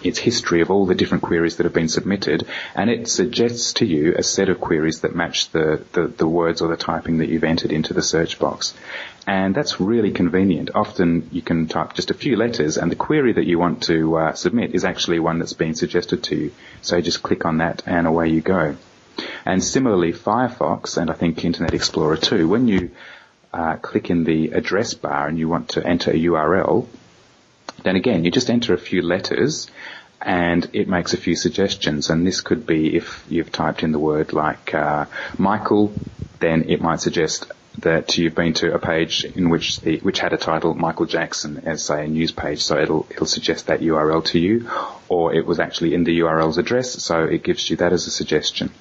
its 0.06 0.20
history 0.20 0.62
of 0.62 0.72
all 0.72 0.86
the 0.86 0.96
different 0.96 1.24
queries 1.24 1.58
that 1.58 1.66
have 1.66 1.74
been 1.74 1.88
submitted, 1.90 2.48
and 2.76 2.90
it 2.90 3.08
suggests 3.08 3.74
to 3.74 3.86
you 3.86 4.16
a 4.18 4.24
set 4.24 4.50
of 4.50 4.60
queries 4.60 5.02
that 5.02 5.16
match 5.16 5.50
the, 5.50 5.84
the, 5.94 6.08
the, 6.08 6.28
words 6.28 6.62
or 6.62 6.68
the 6.68 6.78
typing 6.78 7.20
that 7.20 7.30
you've 7.30 7.44
entered 7.44 7.72
into 7.72 7.94
the 7.94 8.02
search 8.02 8.40
box. 8.40 8.74
And 9.26 9.56
that's 9.56 9.80
really 9.80 10.12
convenient. 10.12 10.72
Often 10.76 11.30
you 11.32 11.42
can 11.42 11.68
type 11.68 11.94
just 11.94 12.12
a 12.12 12.14
few 12.14 12.36
letters 12.36 12.78
and 12.78 12.92
the 12.92 12.96
query 12.96 13.34
that 13.34 13.46
you 13.46 13.58
want 13.58 13.84
to 13.84 14.18
uh, 14.18 14.34
submit 14.34 14.76
is 14.76 14.84
actually 14.84 15.20
one 15.20 15.40
that's 15.40 15.54
been 15.54 15.76
suggested 15.76 16.24
to 16.24 16.36
you. 16.36 16.52
So 16.82 17.00
just 17.00 17.24
click 17.24 17.46
on 17.46 17.60
that 17.60 17.84
and 17.86 18.06
away 18.06 18.30
you 18.30 18.42
go. 18.42 18.76
And 19.46 19.64
similarly, 19.64 20.12
Firefox 20.12 20.98
and 20.98 21.10
I 21.10 21.14
think 21.14 21.46
Internet 21.46 21.74
Explorer 21.74 22.18
too, 22.18 22.48
when 22.48 22.68
you 22.68 22.92
uh, 23.54 23.78
click 23.78 24.10
in 24.10 24.24
the 24.24 24.52
address 24.52 24.94
bar 24.94 25.28
and 25.28 25.38
you 25.38 25.48
want 25.48 25.70
to 25.70 25.86
enter 25.86 26.12
a 26.12 26.16
URL, 26.16 26.88
then 27.84 27.96
again, 27.96 28.24
you 28.24 28.32
just 28.32 28.50
enter 28.50 28.74
a 28.74 28.78
few 28.78 29.02
letters 29.02 29.68
and 30.22 30.70
it 30.74 30.88
makes 30.88 31.14
a 31.14 31.18
few 31.18 31.36
suggestions. 31.36 32.10
And 32.10 32.26
this 32.26 32.42
could 32.42 32.66
be 32.66 32.96
if 32.96 33.26
you've 33.30 33.52
typed 33.52 33.84
in 33.84 33.92
the 33.92 34.00
word 34.00 34.34
like 34.34 34.74
uh, 34.74 35.06
Michael, 35.38 35.96
then 36.40 36.70
it 36.70 36.82
might 36.82 37.02
suggest 37.02 37.52
that 37.80 38.18
you've 38.18 38.36
been 38.36 38.54
to 38.54 38.74
a 38.74 38.80
page 38.80 39.26
in 39.26 39.50
which 39.50 39.82
the 39.82 39.98
which 40.00 40.20
had 40.20 40.32
a 40.32 40.38
title 40.38 40.76
Michael 40.76 41.08
Jackson 41.08 41.64
as 41.66 41.84
say 41.84 42.06
a 42.06 42.08
news 42.08 42.32
page, 42.32 42.62
so 42.64 42.78
it'll 42.80 43.08
it'll 43.10 43.26
suggest 43.26 43.68
that 43.68 43.80
URL 43.80 44.24
to 44.26 44.40
you, 44.40 44.70
or 45.10 45.34
it 45.34 45.46
was 45.46 45.60
actually 45.60 45.96
in 45.96 46.04
the 46.04 46.20
URL's 46.20 46.60
address, 46.60 47.04
so 47.04 47.24
it 47.24 47.44
gives 47.44 47.70
you 47.70 47.78
that 47.78 47.92
as 47.92 48.06
a 48.06 48.12
suggestion. 48.12 48.72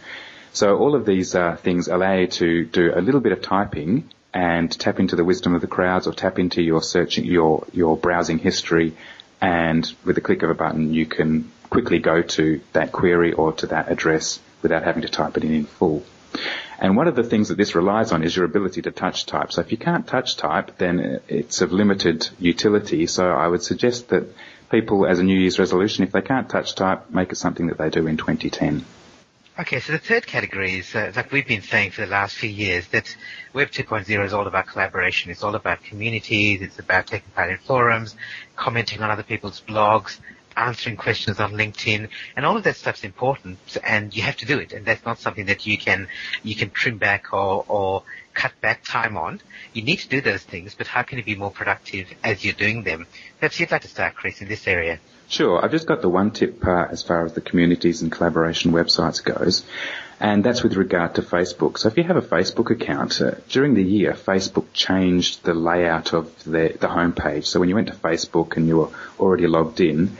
So 0.52 0.76
all 0.76 0.94
of 0.94 1.06
these 1.06 1.34
uh, 1.34 1.56
things 1.56 1.88
allow 1.88 2.14
you 2.14 2.26
to 2.26 2.66
do 2.66 2.92
a 2.94 3.00
little 3.00 3.22
bit 3.22 3.32
of 3.32 3.40
typing 3.40 4.10
and 4.34 4.70
tap 4.70 4.98
into 4.98 5.16
the 5.16 5.24
wisdom 5.24 5.54
of 5.54 5.60
the 5.60 5.66
crowds 5.66 6.06
or 6.06 6.12
tap 6.12 6.38
into 6.38 6.62
your 6.62 6.82
searching, 6.82 7.24
your, 7.24 7.66
your 7.72 7.96
browsing 7.96 8.38
history. 8.38 8.94
And 9.40 9.90
with 10.04 10.14
the 10.14 10.20
click 10.20 10.42
of 10.42 10.50
a 10.50 10.54
button, 10.54 10.94
you 10.94 11.06
can 11.06 11.50
quickly 11.68 11.98
go 11.98 12.22
to 12.22 12.60
that 12.72 12.92
query 12.92 13.32
or 13.32 13.52
to 13.54 13.66
that 13.68 13.90
address 13.90 14.40
without 14.62 14.84
having 14.84 15.02
to 15.02 15.08
type 15.08 15.36
it 15.36 15.44
in 15.44 15.52
in 15.52 15.64
full. 15.64 16.04
And 16.78 16.96
one 16.96 17.08
of 17.08 17.14
the 17.14 17.22
things 17.22 17.48
that 17.48 17.56
this 17.56 17.74
relies 17.74 18.12
on 18.12 18.24
is 18.24 18.34
your 18.34 18.44
ability 18.44 18.82
to 18.82 18.90
touch 18.90 19.26
type. 19.26 19.52
So 19.52 19.60
if 19.60 19.70
you 19.70 19.78
can't 19.78 20.06
touch 20.06 20.36
type, 20.36 20.78
then 20.78 21.20
it's 21.28 21.60
of 21.60 21.72
limited 21.72 22.28
utility. 22.38 23.06
So 23.06 23.30
I 23.30 23.46
would 23.46 23.62
suggest 23.62 24.08
that 24.08 24.24
people, 24.70 25.06
as 25.06 25.18
a 25.18 25.22
New 25.22 25.38
Year's 25.38 25.58
resolution, 25.58 26.04
if 26.04 26.12
they 26.12 26.22
can't 26.22 26.48
touch 26.48 26.74
type, 26.74 27.10
make 27.10 27.30
it 27.30 27.36
something 27.36 27.66
that 27.68 27.78
they 27.78 27.90
do 27.90 28.06
in 28.06 28.16
2010. 28.16 28.84
Okay, 29.58 29.80
so 29.80 29.92
the 29.92 29.98
third 29.98 30.26
category 30.26 30.78
is, 30.78 30.94
uh, 30.94 31.12
like 31.14 31.30
we've 31.30 31.46
been 31.46 31.60
saying 31.60 31.90
for 31.90 32.00
the 32.00 32.06
last 32.06 32.36
few 32.36 32.48
years, 32.48 32.86
that 32.88 33.14
Web 33.52 33.70
2.0 33.70 34.24
is 34.24 34.32
all 34.32 34.46
about 34.46 34.66
collaboration. 34.66 35.30
It's 35.30 35.42
all 35.42 35.54
about 35.54 35.84
communities. 35.84 36.62
It's 36.62 36.78
about 36.78 37.06
taking 37.06 37.30
part 37.32 37.50
in 37.50 37.58
forums, 37.58 38.16
commenting 38.56 39.02
on 39.02 39.10
other 39.10 39.22
people's 39.22 39.60
blogs, 39.60 40.20
answering 40.56 40.96
questions 40.96 41.38
on 41.38 41.52
LinkedIn, 41.52 42.08
and 42.34 42.46
all 42.46 42.56
of 42.56 42.64
that 42.64 42.76
stuff's 42.76 43.04
important, 43.04 43.58
and 43.84 44.16
you 44.16 44.22
have 44.22 44.38
to 44.38 44.46
do 44.46 44.58
it. 44.58 44.72
And 44.72 44.86
that's 44.86 45.04
not 45.04 45.18
something 45.18 45.44
that 45.44 45.66
you 45.66 45.76
can 45.76 46.08
you 46.42 46.54
can 46.54 46.70
trim 46.70 46.96
back 46.96 47.34
or 47.34 47.66
or 47.68 48.04
cut 48.32 48.52
back 48.62 48.82
time 48.84 49.18
on. 49.18 49.42
You 49.74 49.82
need 49.82 49.96
to 49.96 50.08
do 50.08 50.22
those 50.22 50.42
things, 50.42 50.74
but 50.74 50.86
how 50.86 51.02
can 51.02 51.18
you 51.18 51.24
be 51.24 51.36
more 51.36 51.50
productive 51.50 52.08
as 52.24 52.42
you're 52.42 52.54
doing 52.54 52.84
them? 52.84 53.06
Perhaps 53.38 53.60
you'd 53.60 53.70
like 53.70 53.82
to 53.82 53.88
start, 53.88 54.14
Chris, 54.14 54.40
in 54.40 54.48
this 54.48 54.66
area. 54.66 54.98
Sure. 55.32 55.64
I've 55.64 55.70
just 55.70 55.86
got 55.86 56.02
the 56.02 56.10
one 56.10 56.30
tip 56.30 56.62
uh, 56.62 56.88
as 56.90 57.02
far 57.02 57.24
as 57.24 57.32
the 57.32 57.40
communities 57.40 58.02
and 58.02 58.12
collaboration 58.12 58.70
websites 58.70 59.24
goes, 59.24 59.64
and 60.20 60.44
that's 60.44 60.62
with 60.62 60.76
regard 60.76 61.14
to 61.14 61.22
Facebook. 61.22 61.78
So 61.78 61.88
if 61.88 61.96
you 61.96 62.04
have 62.04 62.18
a 62.18 62.20
Facebook 62.20 62.70
account, 62.70 63.18
uh, 63.22 63.30
during 63.48 63.72
the 63.72 63.82
year, 63.82 64.12
Facebook 64.12 64.66
changed 64.74 65.42
the 65.42 65.54
layout 65.54 66.12
of 66.12 66.44
the, 66.44 66.76
the 66.78 66.86
homepage. 66.86 67.46
So 67.46 67.60
when 67.60 67.70
you 67.70 67.74
went 67.74 67.88
to 67.88 67.94
Facebook 67.94 68.58
and 68.58 68.68
you 68.68 68.76
were 68.76 68.90
already 69.18 69.46
logged 69.46 69.80
in, 69.80 70.18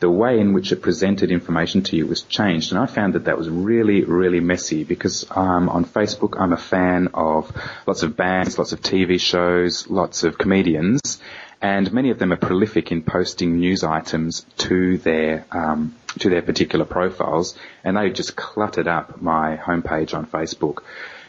the 0.00 0.08
way 0.08 0.40
in 0.40 0.54
which 0.54 0.72
it 0.72 0.80
presented 0.80 1.30
information 1.30 1.82
to 1.82 1.96
you 1.96 2.06
was 2.06 2.22
changed. 2.22 2.72
And 2.72 2.78
I 2.78 2.86
found 2.86 3.14
that 3.14 3.26
that 3.26 3.36
was 3.36 3.50
really, 3.50 4.04
really 4.04 4.40
messy 4.40 4.84
because 4.84 5.26
um, 5.32 5.68
on 5.68 5.84
Facebook 5.84 6.40
I'm 6.40 6.54
a 6.54 6.58
fan 6.58 7.08
of 7.12 7.54
lots 7.86 8.02
of 8.02 8.16
bands, 8.16 8.58
lots 8.58 8.72
of 8.72 8.80
TV 8.80 9.20
shows, 9.20 9.90
lots 9.90 10.24
of 10.24 10.38
comedians, 10.38 11.20
and 11.60 11.92
many 11.92 12.10
of 12.10 12.18
them 12.18 12.32
are 12.32 12.36
prolific 12.36 12.92
in 12.92 13.02
posting 13.02 13.58
news 13.58 13.82
items 13.82 14.44
to 14.58 14.98
their 14.98 15.46
um, 15.50 15.94
to 16.18 16.30
their 16.30 16.42
particular 16.42 16.84
profiles, 16.84 17.56
and 17.84 17.96
they 17.96 18.10
just 18.10 18.36
cluttered 18.36 18.88
up 18.88 19.20
my 19.20 19.56
homepage 19.56 20.14
on 20.14 20.26
Facebook. 20.26 20.78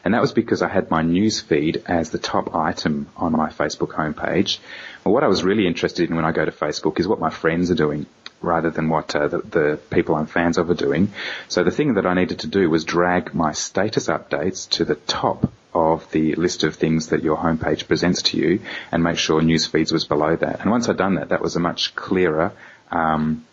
And 0.05 0.13
that 0.13 0.21
was 0.21 0.31
because 0.31 0.61
I 0.61 0.69
had 0.69 0.89
my 0.89 1.01
news 1.01 1.41
feed 1.41 1.83
as 1.85 2.11
the 2.11 2.17
top 2.17 2.55
item 2.55 3.07
on 3.17 3.33
my 3.33 3.49
Facebook 3.49 3.89
homepage. 3.89 4.59
Well, 5.03 5.13
what 5.13 5.23
I 5.23 5.27
was 5.27 5.43
really 5.43 5.67
interested 5.67 6.09
in 6.09 6.15
when 6.15 6.23
I 6.23 6.31
go 6.31 6.45
to 6.45 6.51
Facebook 6.51 6.99
is 6.99 7.07
what 7.07 7.19
my 7.19 7.29
friends 7.29 7.71
are 7.71 7.75
doing 7.75 8.05
rather 8.41 8.69
than 8.69 8.87
what 8.87 9.15
uh, 9.15 9.27
the, 9.27 9.39
the, 9.39 9.79
people 9.89 10.15
I'm 10.15 10.27
fans 10.27 10.57
of 10.57 10.69
are 10.69 10.75
doing. 10.75 11.11
So 11.47 11.63
the 11.63 11.71
thing 11.71 11.95
that 11.95 12.05
I 12.05 12.13
needed 12.13 12.39
to 12.39 12.47
do 12.47 12.69
was 12.69 12.85
drag 12.85 13.33
my 13.33 13.51
status 13.51 14.07
updates 14.07 14.69
to 14.71 14.85
the 14.85 14.95
top 14.95 15.51
of 15.77 16.09
the 16.11 16.35
list 16.35 16.63
of 16.63 16.75
things 16.75 17.07
that 17.07 17.23
your 17.23 17.37
homepage 17.37 17.87
presents 17.87 18.21
to 18.23 18.37
you 18.37 18.61
and 18.91 19.03
make 19.03 19.17
sure 19.17 19.41
news 19.41 19.65
feeds 19.65 19.91
was 19.91 20.05
below 20.05 20.35
that. 20.35 20.61
And 20.61 20.71
once 20.71 20.89
I'd 20.89 20.97
done 20.97 21.15
that, 21.15 21.29
that 21.29 21.41
was 21.41 21.55
a 21.55 21.59
much 21.59 21.95
clearer, 21.95 22.51
um, 22.91 23.45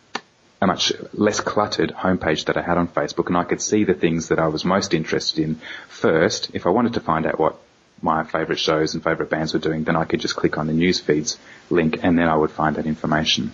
a 0.60 0.66
much 0.66 0.92
less 1.12 1.40
cluttered 1.40 1.90
homepage 1.90 2.46
that 2.46 2.56
I 2.56 2.62
had 2.62 2.78
on 2.78 2.88
Facebook 2.88 3.26
and 3.26 3.36
I 3.36 3.44
could 3.44 3.60
see 3.60 3.84
the 3.84 3.94
things 3.94 4.28
that 4.28 4.38
I 4.38 4.48
was 4.48 4.64
most 4.64 4.94
interested 4.94 5.44
in 5.44 5.60
first. 5.88 6.50
If 6.54 6.66
I 6.66 6.70
wanted 6.70 6.94
to 6.94 7.00
find 7.00 7.26
out 7.26 7.38
what 7.38 7.58
my 8.00 8.24
favourite 8.24 8.58
shows 8.58 8.94
and 8.94 9.02
favourite 9.02 9.30
bands 9.30 9.52
were 9.52 9.60
doing, 9.60 9.84
then 9.84 9.96
I 9.96 10.04
could 10.04 10.20
just 10.20 10.36
click 10.36 10.58
on 10.58 10.66
the 10.66 10.72
news 10.72 11.00
feeds 11.00 11.38
link 11.70 11.98
and 12.02 12.18
then 12.18 12.28
I 12.28 12.36
would 12.36 12.50
find 12.50 12.76
that 12.76 12.86
information. 12.86 13.52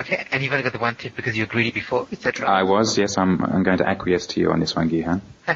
Okay, 0.00 0.26
and 0.30 0.42
you've 0.42 0.52
only 0.52 0.62
got 0.62 0.72
the 0.72 0.78
one 0.78 0.94
tip 0.94 1.16
because 1.16 1.36
you 1.36 1.42
agreed 1.42 1.74
before, 1.74 2.06
etc. 2.12 2.48
I 2.48 2.62
was, 2.62 2.96
yes. 2.96 3.18
I'm, 3.18 3.42
I'm 3.42 3.64
going 3.64 3.78
to 3.78 3.88
acquiesce 3.88 4.26
to 4.28 4.40
you 4.40 4.52
on 4.52 4.60
this 4.60 4.76
one, 4.76 4.88
Gihan. 4.88 5.20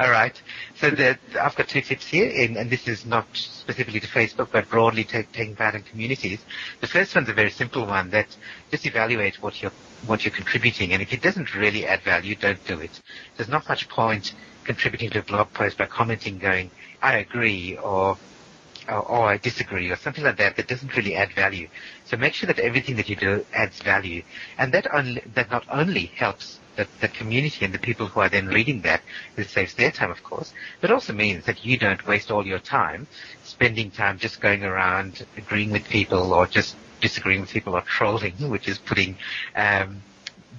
All 0.00 0.10
right. 0.10 0.40
So 0.76 0.90
the, 0.90 1.16
I've 1.40 1.54
got 1.54 1.68
two 1.68 1.80
tips 1.80 2.06
here, 2.06 2.28
and, 2.28 2.56
and, 2.56 2.70
this 2.70 2.88
is 2.88 3.06
not 3.06 3.26
specifically 3.34 4.00
to 4.00 4.06
Facebook, 4.08 4.48
but 4.50 4.68
broadly 4.68 5.04
take, 5.04 5.30
taking 5.32 5.54
part 5.54 5.76
in 5.76 5.82
communities. 5.82 6.40
The 6.80 6.88
first 6.88 7.14
one's 7.14 7.28
a 7.28 7.32
very 7.32 7.50
simple 7.50 7.86
one 7.86 8.10
that 8.10 8.36
just 8.70 8.84
evaluate 8.86 9.40
what 9.42 9.62
you're 9.62 9.72
what 10.06 10.24
you're 10.24 10.34
contributing, 10.34 10.92
and 10.92 11.00
if 11.00 11.12
it 11.12 11.22
doesn't 11.22 11.54
really 11.54 11.86
add 11.86 12.00
value, 12.02 12.34
don't 12.34 12.64
do 12.66 12.80
it. 12.80 13.00
There's 13.36 13.48
not 13.48 13.68
much 13.68 13.88
point 13.88 14.34
contributing 14.64 15.10
to 15.10 15.20
a 15.20 15.22
blog 15.22 15.52
post 15.52 15.78
by 15.78 15.86
commenting, 15.86 16.38
going, 16.38 16.72
"I 17.00 17.18
agree," 17.18 17.76
or 17.76 18.16
or, 18.88 19.00
or 19.00 19.26
I 19.28 19.38
disagree 19.38 19.90
or 19.90 19.96
something 19.96 20.24
like 20.24 20.36
that 20.38 20.56
that 20.56 20.68
doesn't 20.68 20.96
really 20.96 21.14
add 21.14 21.32
value. 21.32 21.68
So 22.04 22.16
make 22.16 22.34
sure 22.34 22.46
that 22.46 22.58
everything 22.58 22.96
that 22.96 23.08
you 23.08 23.16
do 23.16 23.44
adds 23.52 23.80
value. 23.80 24.22
And 24.58 24.72
that 24.74 24.92
only, 24.92 25.22
that 25.34 25.50
not 25.50 25.64
only 25.70 26.06
helps 26.06 26.58
the, 26.76 26.86
the 27.00 27.08
community 27.08 27.64
and 27.64 27.74
the 27.74 27.78
people 27.78 28.06
who 28.06 28.20
are 28.20 28.28
then 28.28 28.48
reading 28.48 28.80
that, 28.82 29.02
it 29.36 29.48
saves 29.48 29.74
their 29.74 29.90
time 29.90 30.10
of 30.10 30.22
course, 30.22 30.52
but 30.80 30.90
also 30.90 31.12
means 31.12 31.44
that 31.46 31.64
you 31.64 31.78
don't 31.78 32.06
waste 32.06 32.30
all 32.30 32.46
your 32.46 32.58
time 32.58 33.06
spending 33.44 33.90
time 33.90 34.18
just 34.18 34.40
going 34.40 34.64
around 34.64 35.26
agreeing 35.36 35.70
with 35.70 35.84
people 35.88 36.32
or 36.32 36.46
just 36.46 36.76
disagreeing 37.00 37.40
with 37.42 37.50
people 37.50 37.74
or 37.74 37.82
trolling, 37.82 38.32
which 38.48 38.68
is 38.68 38.78
putting 38.78 39.16
um, 39.56 40.02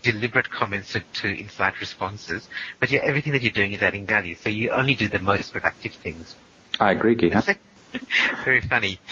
deliberate 0.02 0.50
comments 0.50 0.94
to, 0.94 1.00
to 1.14 1.28
incite 1.28 1.80
responses. 1.80 2.48
But 2.80 2.92
yeah, 2.92 3.00
everything 3.04 3.34
that 3.34 3.42
you're 3.42 3.52
doing 3.52 3.74
is 3.74 3.82
adding 3.82 4.06
value. 4.06 4.36
So 4.36 4.50
you 4.50 4.70
only 4.72 4.96
do 4.96 5.08
the 5.08 5.20
most 5.20 5.54
productive 5.54 5.94
things. 5.94 6.36
I 6.80 6.92
agree, 6.92 7.16
Gihan. 7.16 7.58
Very 8.46 8.62
funny. 8.62 9.00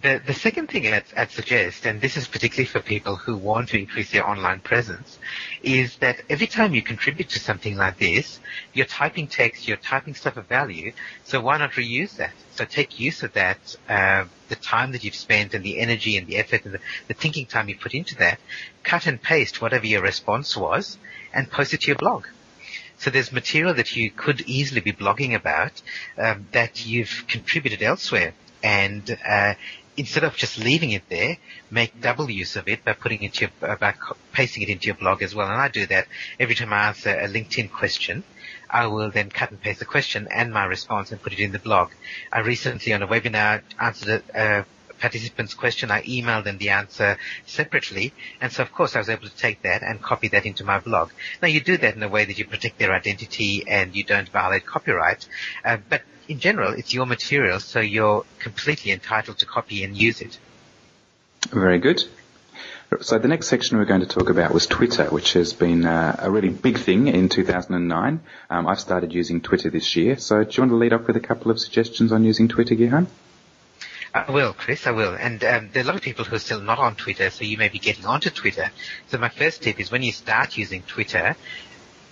the 0.00 0.20
the 0.24 0.34
second 0.34 0.68
thing 0.68 0.86
I'd, 0.86 1.04
I'd, 1.16 1.30
suggest, 1.30 1.86
and 1.86 2.00
this 2.00 2.16
is 2.16 2.26
particularly 2.26 2.66
for 2.66 2.80
people 2.80 3.16
who 3.16 3.36
want 3.36 3.68
to 3.70 3.78
increase 3.78 4.10
their 4.10 4.26
online 4.28 4.60
presence, 4.60 5.18
is 5.62 5.96
that 5.98 6.22
every 6.28 6.46
time 6.46 6.74
you 6.74 6.82
contribute 6.82 7.28
to 7.30 7.40
something 7.40 7.76
like 7.76 7.98
this, 7.98 8.40
you're 8.72 8.86
typing 8.86 9.26
text, 9.26 9.68
you're 9.68 9.76
typing 9.76 10.14
stuff 10.14 10.36
of 10.36 10.46
value. 10.46 10.92
So 11.24 11.40
why 11.40 11.58
not 11.58 11.72
reuse 11.72 12.16
that? 12.16 12.32
So 12.54 12.64
take 12.64 12.98
use 12.98 13.22
of 13.22 13.32
that, 13.34 13.76
uh, 13.88 14.24
the 14.48 14.56
time 14.56 14.92
that 14.92 15.04
you've 15.04 15.14
spent 15.14 15.54
and 15.54 15.64
the 15.64 15.78
energy 15.78 16.16
and 16.16 16.26
the 16.26 16.36
effort 16.36 16.64
and 16.64 16.74
the, 16.74 16.80
the 17.08 17.14
thinking 17.14 17.46
time 17.46 17.68
you 17.68 17.76
put 17.76 17.94
into 17.94 18.16
that. 18.16 18.40
Cut 18.82 19.06
and 19.06 19.20
paste 19.20 19.60
whatever 19.60 19.86
your 19.86 20.02
response 20.02 20.56
was, 20.56 20.98
and 21.32 21.50
post 21.50 21.74
it 21.74 21.82
to 21.82 21.86
your 21.88 21.96
blog. 21.96 22.26
So 23.02 23.10
there's 23.10 23.32
material 23.32 23.74
that 23.74 23.96
you 23.96 24.12
could 24.12 24.42
easily 24.42 24.80
be 24.80 24.92
blogging 24.92 25.34
about 25.34 25.82
um, 26.16 26.46
that 26.52 26.86
you've 26.86 27.24
contributed 27.26 27.82
elsewhere, 27.82 28.32
and 28.62 29.18
uh, 29.28 29.54
instead 29.96 30.22
of 30.22 30.36
just 30.36 30.56
leaving 30.56 30.92
it 30.92 31.02
there, 31.08 31.38
make 31.68 32.00
double 32.00 32.30
use 32.30 32.54
of 32.54 32.68
it 32.68 32.84
by 32.84 32.92
putting 32.92 33.24
it 33.24 33.40
your, 33.40 33.50
uh, 33.60 33.74
by 33.74 33.94
pasting 34.30 34.62
it 34.62 34.68
into 34.68 34.86
your 34.86 34.94
blog 34.94 35.20
as 35.20 35.34
well. 35.34 35.48
And 35.48 35.60
I 35.60 35.66
do 35.66 35.84
that 35.86 36.06
every 36.38 36.54
time 36.54 36.72
I 36.72 36.86
answer 36.86 37.10
a 37.10 37.26
LinkedIn 37.26 37.72
question. 37.72 38.22
I 38.70 38.86
will 38.86 39.10
then 39.10 39.30
cut 39.30 39.50
and 39.50 39.60
paste 39.60 39.80
the 39.80 39.84
question 39.84 40.28
and 40.30 40.52
my 40.52 40.64
response 40.64 41.10
and 41.10 41.20
put 41.20 41.32
it 41.32 41.40
in 41.40 41.50
the 41.50 41.58
blog. 41.58 41.90
I 42.32 42.38
recently 42.38 42.92
on 42.92 43.02
a 43.02 43.08
webinar 43.08 43.62
answered 43.80 44.22
a, 44.32 44.60
a 44.60 44.66
participant's 45.02 45.52
question, 45.52 45.90
I 45.90 46.02
emailed 46.02 46.44
them 46.44 46.58
the 46.58 46.70
answer 46.70 47.18
separately. 47.44 48.14
And 48.40 48.52
so 48.52 48.62
of 48.62 48.72
course 48.72 48.94
I 48.94 49.00
was 49.00 49.08
able 49.08 49.28
to 49.28 49.36
take 49.36 49.62
that 49.62 49.82
and 49.82 50.00
copy 50.00 50.28
that 50.28 50.46
into 50.46 50.64
my 50.64 50.78
blog. 50.78 51.10
Now 51.42 51.48
you 51.48 51.60
do 51.60 51.76
that 51.76 51.96
in 51.96 52.02
a 52.02 52.08
way 52.08 52.24
that 52.24 52.38
you 52.38 52.46
protect 52.46 52.78
their 52.78 52.92
identity 52.92 53.64
and 53.66 53.94
you 53.94 54.04
don't 54.04 54.28
violate 54.28 54.64
copyright. 54.64 55.26
Uh, 55.64 55.78
but 55.88 56.02
in 56.28 56.38
general, 56.38 56.72
it's 56.72 56.94
your 56.94 57.04
material, 57.04 57.58
so 57.58 57.80
you're 57.80 58.24
completely 58.38 58.92
entitled 58.92 59.38
to 59.38 59.46
copy 59.46 59.82
and 59.82 59.96
use 59.96 60.20
it. 60.20 60.38
Very 61.50 61.80
good. 61.80 62.04
So 63.00 63.18
the 63.18 63.26
next 63.26 63.48
section 63.48 63.78
we're 63.78 63.86
going 63.86 64.06
to 64.06 64.06
talk 64.06 64.28
about 64.30 64.52
was 64.52 64.66
Twitter, 64.66 65.06
which 65.06 65.32
has 65.32 65.52
been 65.52 65.84
uh, 65.84 66.14
a 66.18 66.30
really 66.30 66.50
big 66.50 66.78
thing 66.78 67.08
in 67.08 67.28
2009. 67.28 68.20
Um, 68.50 68.66
I've 68.68 68.78
started 68.78 69.12
using 69.12 69.40
Twitter 69.40 69.70
this 69.70 69.96
year. 69.96 70.16
So 70.18 70.44
do 70.44 70.50
you 70.52 70.62
want 70.62 70.70
to 70.70 70.76
lead 70.76 70.92
off 70.92 71.06
with 71.08 71.16
a 71.16 71.20
couple 71.20 71.50
of 71.50 71.58
suggestions 71.58 72.12
on 72.12 72.22
using 72.22 72.46
Twitter, 72.48 72.76
Gihan? 72.76 73.06
I 74.14 74.30
will, 74.30 74.52
Chris, 74.52 74.86
I 74.86 74.90
will. 74.90 75.14
And 75.14 75.42
um, 75.42 75.70
there 75.72 75.82
are 75.82 75.84
a 75.84 75.88
lot 75.88 75.96
of 75.96 76.02
people 76.02 76.26
who 76.26 76.36
are 76.36 76.40
still 76.40 76.60
not 76.60 76.78
on 76.78 76.96
Twitter, 76.96 77.30
so 77.30 77.44
you 77.44 77.56
may 77.56 77.68
be 77.68 77.78
getting 77.78 78.04
onto 78.04 78.28
Twitter. 78.28 78.70
So 79.08 79.16
my 79.16 79.30
first 79.30 79.62
tip 79.62 79.80
is 79.80 79.90
when 79.90 80.02
you 80.02 80.12
start 80.12 80.58
using 80.58 80.82
Twitter, 80.82 81.34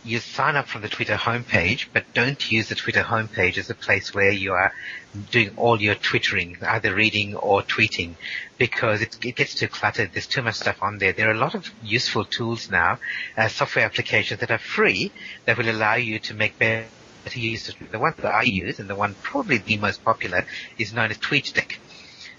you 0.02 0.18
sign 0.18 0.56
up 0.56 0.66
from 0.66 0.80
the 0.80 0.88
Twitter 0.88 1.16
homepage, 1.16 1.88
but 1.92 2.14
don't 2.14 2.50
use 2.50 2.70
the 2.70 2.74
Twitter 2.74 3.02
homepage 3.02 3.58
as 3.58 3.68
a 3.68 3.74
place 3.74 4.14
where 4.14 4.30
you 4.30 4.54
are 4.54 4.72
doing 5.30 5.50
all 5.58 5.78
your 5.78 5.94
twittering, 5.94 6.56
either 6.62 6.94
reading 6.94 7.34
or 7.36 7.60
tweeting, 7.62 8.14
because 8.56 9.02
it, 9.02 9.22
it 9.22 9.36
gets 9.36 9.54
too 9.54 9.68
cluttered. 9.68 10.10
There's 10.14 10.26
too 10.26 10.40
much 10.40 10.54
stuff 10.54 10.82
on 10.82 10.96
there. 10.96 11.12
There 11.12 11.28
are 11.28 11.34
a 11.34 11.38
lot 11.38 11.54
of 11.54 11.70
useful 11.82 12.24
tools 12.24 12.70
now, 12.70 12.98
uh, 13.36 13.48
software 13.48 13.84
applications 13.84 14.40
that 14.40 14.50
are 14.50 14.56
free 14.56 15.12
that 15.44 15.58
will 15.58 15.68
allow 15.68 15.96
you 15.96 16.18
to 16.20 16.34
make 16.34 16.58
better 16.58 16.86
use. 17.34 17.68
Of 17.68 17.90
the 17.90 17.98
one 17.98 18.14
that 18.22 18.34
I 18.34 18.44
use, 18.44 18.78
and 18.78 18.88
the 18.88 18.94
one 18.94 19.14
probably 19.20 19.58
the 19.58 19.76
most 19.76 20.02
popular, 20.02 20.46
is 20.78 20.94
known 20.94 21.10
as 21.10 21.18
TweetDeck. 21.18 21.76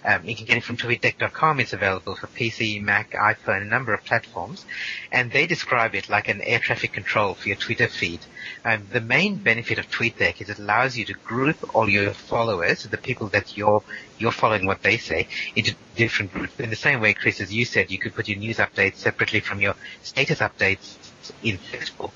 Um, 0.04 0.26
you 0.26 0.36
can 0.36 0.46
get 0.46 0.58
it 0.58 0.64
from 0.64 0.78
tweetdeck.com. 0.78 1.60
It's 1.60 1.74
available 1.74 2.16
for 2.16 2.28
PC, 2.28 2.82
Mac, 2.82 3.12
iPhone, 3.12 3.62
a 3.62 3.66
number 3.66 3.94
of 3.94 4.04
platforms. 4.04 4.66
And 5.12 5.32
they 5.32 5.46
describe 5.46 5.96
it 5.96 6.10
like 6.10 6.28
an 6.28 6.42
air 6.42 6.60
traffic 6.60 6.94
control 6.94 7.34
for 7.36 7.48
your 7.48 7.58
Twitter 7.58 7.88
feed. 7.88 8.20
Um, 8.66 8.88
the 8.92 9.02
main 9.02 9.36
benefit 9.36 9.78
of 9.78 9.90
TweetDeck 9.90 10.42
is 10.42 10.50
it 10.50 10.60
allows 10.60 10.98
you 10.98 11.06
to 11.06 11.14
group 11.14 11.76
all 11.76 11.90
your 11.90 12.14
followers, 12.14 12.84
the 12.84 12.98
people 12.98 13.28
that 13.30 13.58
you're, 13.58 13.84
you're 14.18 14.32
following 14.32 14.66
what 14.66 14.82
they 14.84 14.98
say, 14.98 15.28
into 15.56 15.76
different 15.96 16.34
groups. 16.34 16.60
In 16.60 16.70
the 16.70 16.76
same 16.76 17.02
way, 17.02 17.14
Chris, 17.14 17.42
as 17.42 17.54
you 17.54 17.66
said, 17.66 17.92
you 17.92 18.00
could 18.00 18.16
put 18.16 18.28
your 18.28 18.40
news 18.40 18.58
updates 18.58 18.96
separately 18.96 19.40
from 19.40 19.62
your 19.62 19.76
status 20.02 20.40
updates 20.40 20.96
in 21.44 21.58
Facebook. 21.58 22.12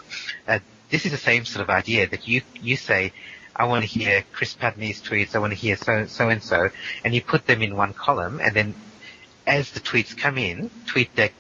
Uh, 0.48 0.60
this 0.90 1.06
is 1.06 1.12
the 1.12 1.18
same 1.18 1.46
sort 1.46 1.64
of 1.64 1.70
idea 1.70 2.08
that 2.08 2.28
you, 2.28 2.42
you 2.62 2.76
say, 2.76 3.12
I 3.56 3.66
want 3.66 3.84
to 3.84 3.88
hear 3.88 4.24
Chris 4.34 4.54
Pudney's 4.54 5.02
tweets, 5.02 5.36
I 5.36 5.40
want 5.40 5.52
to 5.54 5.60
hear 5.60 5.78
so, 5.78 6.06
so 6.08 6.30
and 6.30 6.44
so, 6.44 6.70
and 7.04 7.14
you 7.16 7.22
put 7.22 7.46
them 7.48 7.62
in 7.62 7.76
one 7.76 7.94
column, 7.94 8.40
and 8.42 8.54
then 8.54 8.76
as 9.48 9.72
the 9.72 9.80
tweets 9.80 10.18
come 10.18 10.38
in, 10.38 10.70
TweetDeck 10.86 11.32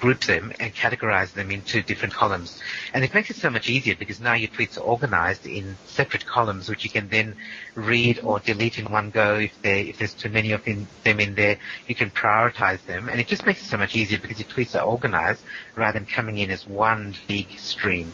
group 0.00 0.20
them 0.24 0.52
and 0.60 0.74
categorize 0.74 1.32
them 1.32 1.50
into 1.50 1.80
different 1.80 2.12
columns. 2.12 2.60
And 2.92 3.02
it 3.02 3.14
makes 3.14 3.30
it 3.30 3.36
so 3.36 3.48
much 3.48 3.70
easier 3.70 3.94
because 3.94 4.20
now 4.20 4.34
your 4.34 4.50
tweets 4.50 4.76
are 4.76 4.82
organized 4.82 5.46
in 5.46 5.78
separate 5.86 6.26
columns 6.26 6.68
which 6.68 6.84
you 6.84 6.90
can 6.90 7.08
then 7.08 7.36
read 7.74 8.20
or 8.22 8.38
delete 8.40 8.78
in 8.78 8.92
one 8.92 9.08
go 9.08 9.36
if, 9.36 9.52
if 9.64 9.96
there's 9.98 10.12
too 10.12 10.28
many 10.28 10.52
of 10.52 10.68
in, 10.68 10.86
them 11.04 11.20
in 11.20 11.34
there. 11.34 11.58
You 11.88 11.94
can 11.94 12.10
prioritize 12.10 12.84
them 12.84 13.08
and 13.08 13.18
it 13.18 13.26
just 13.28 13.46
makes 13.46 13.62
it 13.62 13.66
so 13.66 13.78
much 13.78 13.96
easier 13.96 14.18
because 14.18 14.38
your 14.38 14.48
tweets 14.48 14.78
are 14.78 14.84
organized 14.84 15.42
rather 15.74 15.98
than 15.98 16.06
coming 16.06 16.36
in 16.36 16.50
as 16.50 16.66
one 16.66 17.14
big 17.26 17.58
stream. 17.58 18.12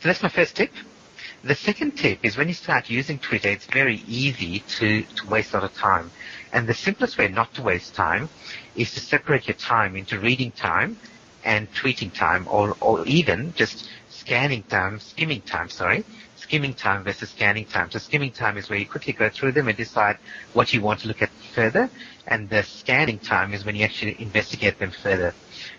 So 0.00 0.08
that's 0.08 0.22
my 0.22 0.30
first 0.30 0.56
tip. 0.56 0.72
The 1.42 1.54
second 1.54 1.96
tip 1.96 2.18
is 2.22 2.36
when 2.36 2.48
you 2.48 2.54
start 2.54 2.90
using 2.90 3.18
Twitter, 3.18 3.48
it's 3.48 3.64
very 3.64 3.96
easy 4.06 4.60
to, 4.78 5.02
to 5.02 5.26
waste 5.26 5.54
a 5.54 5.56
lot 5.56 5.64
of 5.64 5.74
time. 5.74 6.10
And 6.52 6.68
the 6.68 6.74
simplest 6.74 7.16
way 7.16 7.28
not 7.28 7.54
to 7.54 7.62
waste 7.62 7.94
time 7.94 8.28
is 8.74 8.92
to 8.92 9.00
separate 9.00 9.48
your 9.48 9.54
time 9.56 9.96
into 9.96 10.18
reading 10.20 10.52
time 10.52 10.98
and 11.42 11.72
tweeting 11.72 12.12
time 12.12 12.46
or, 12.50 12.76
or 12.82 13.06
even 13.06 13.54
just 13.54 13.88
scanning 14.10 14.64
time, 14.64 15.00
skimming 15.00 15.40
time, 15.40 15.70
sorry, 15.70 16.04
skimming 16.36 16.74
time 16.74 17.04
versus 17.04 17.30
scanning 17.30 17.64
time. 17.64 17.90
So 17.90 17.98
skimming 17.98 18.32
time 18.32 18.58
is 18.58 18.68
where 18.68 18.78
you 18.78 18.86
quickly 18.86 19.14
go 19.14 19.30
through 19.30 19.52
them 19.52 19.68
and 19.68 19.76
decide 19.78 20.18
what 20.52 20.74
you 20.74 20.82
want 20.82 21.00
to 21.00 21.08
look 21.08 21.22
at 21.22 21.30
further. 21.54 21.88
And 22.26 22.50
the 22.50 22.62
scanning 22.62 23.18
time 23.18 23.54
is 23.54 23.64
when 23.64 23.76
you 23.76 23.84
actually 23.84 24.20
investigate 24.20 24.78
them 24.78 24.90
further. 24.90 25.34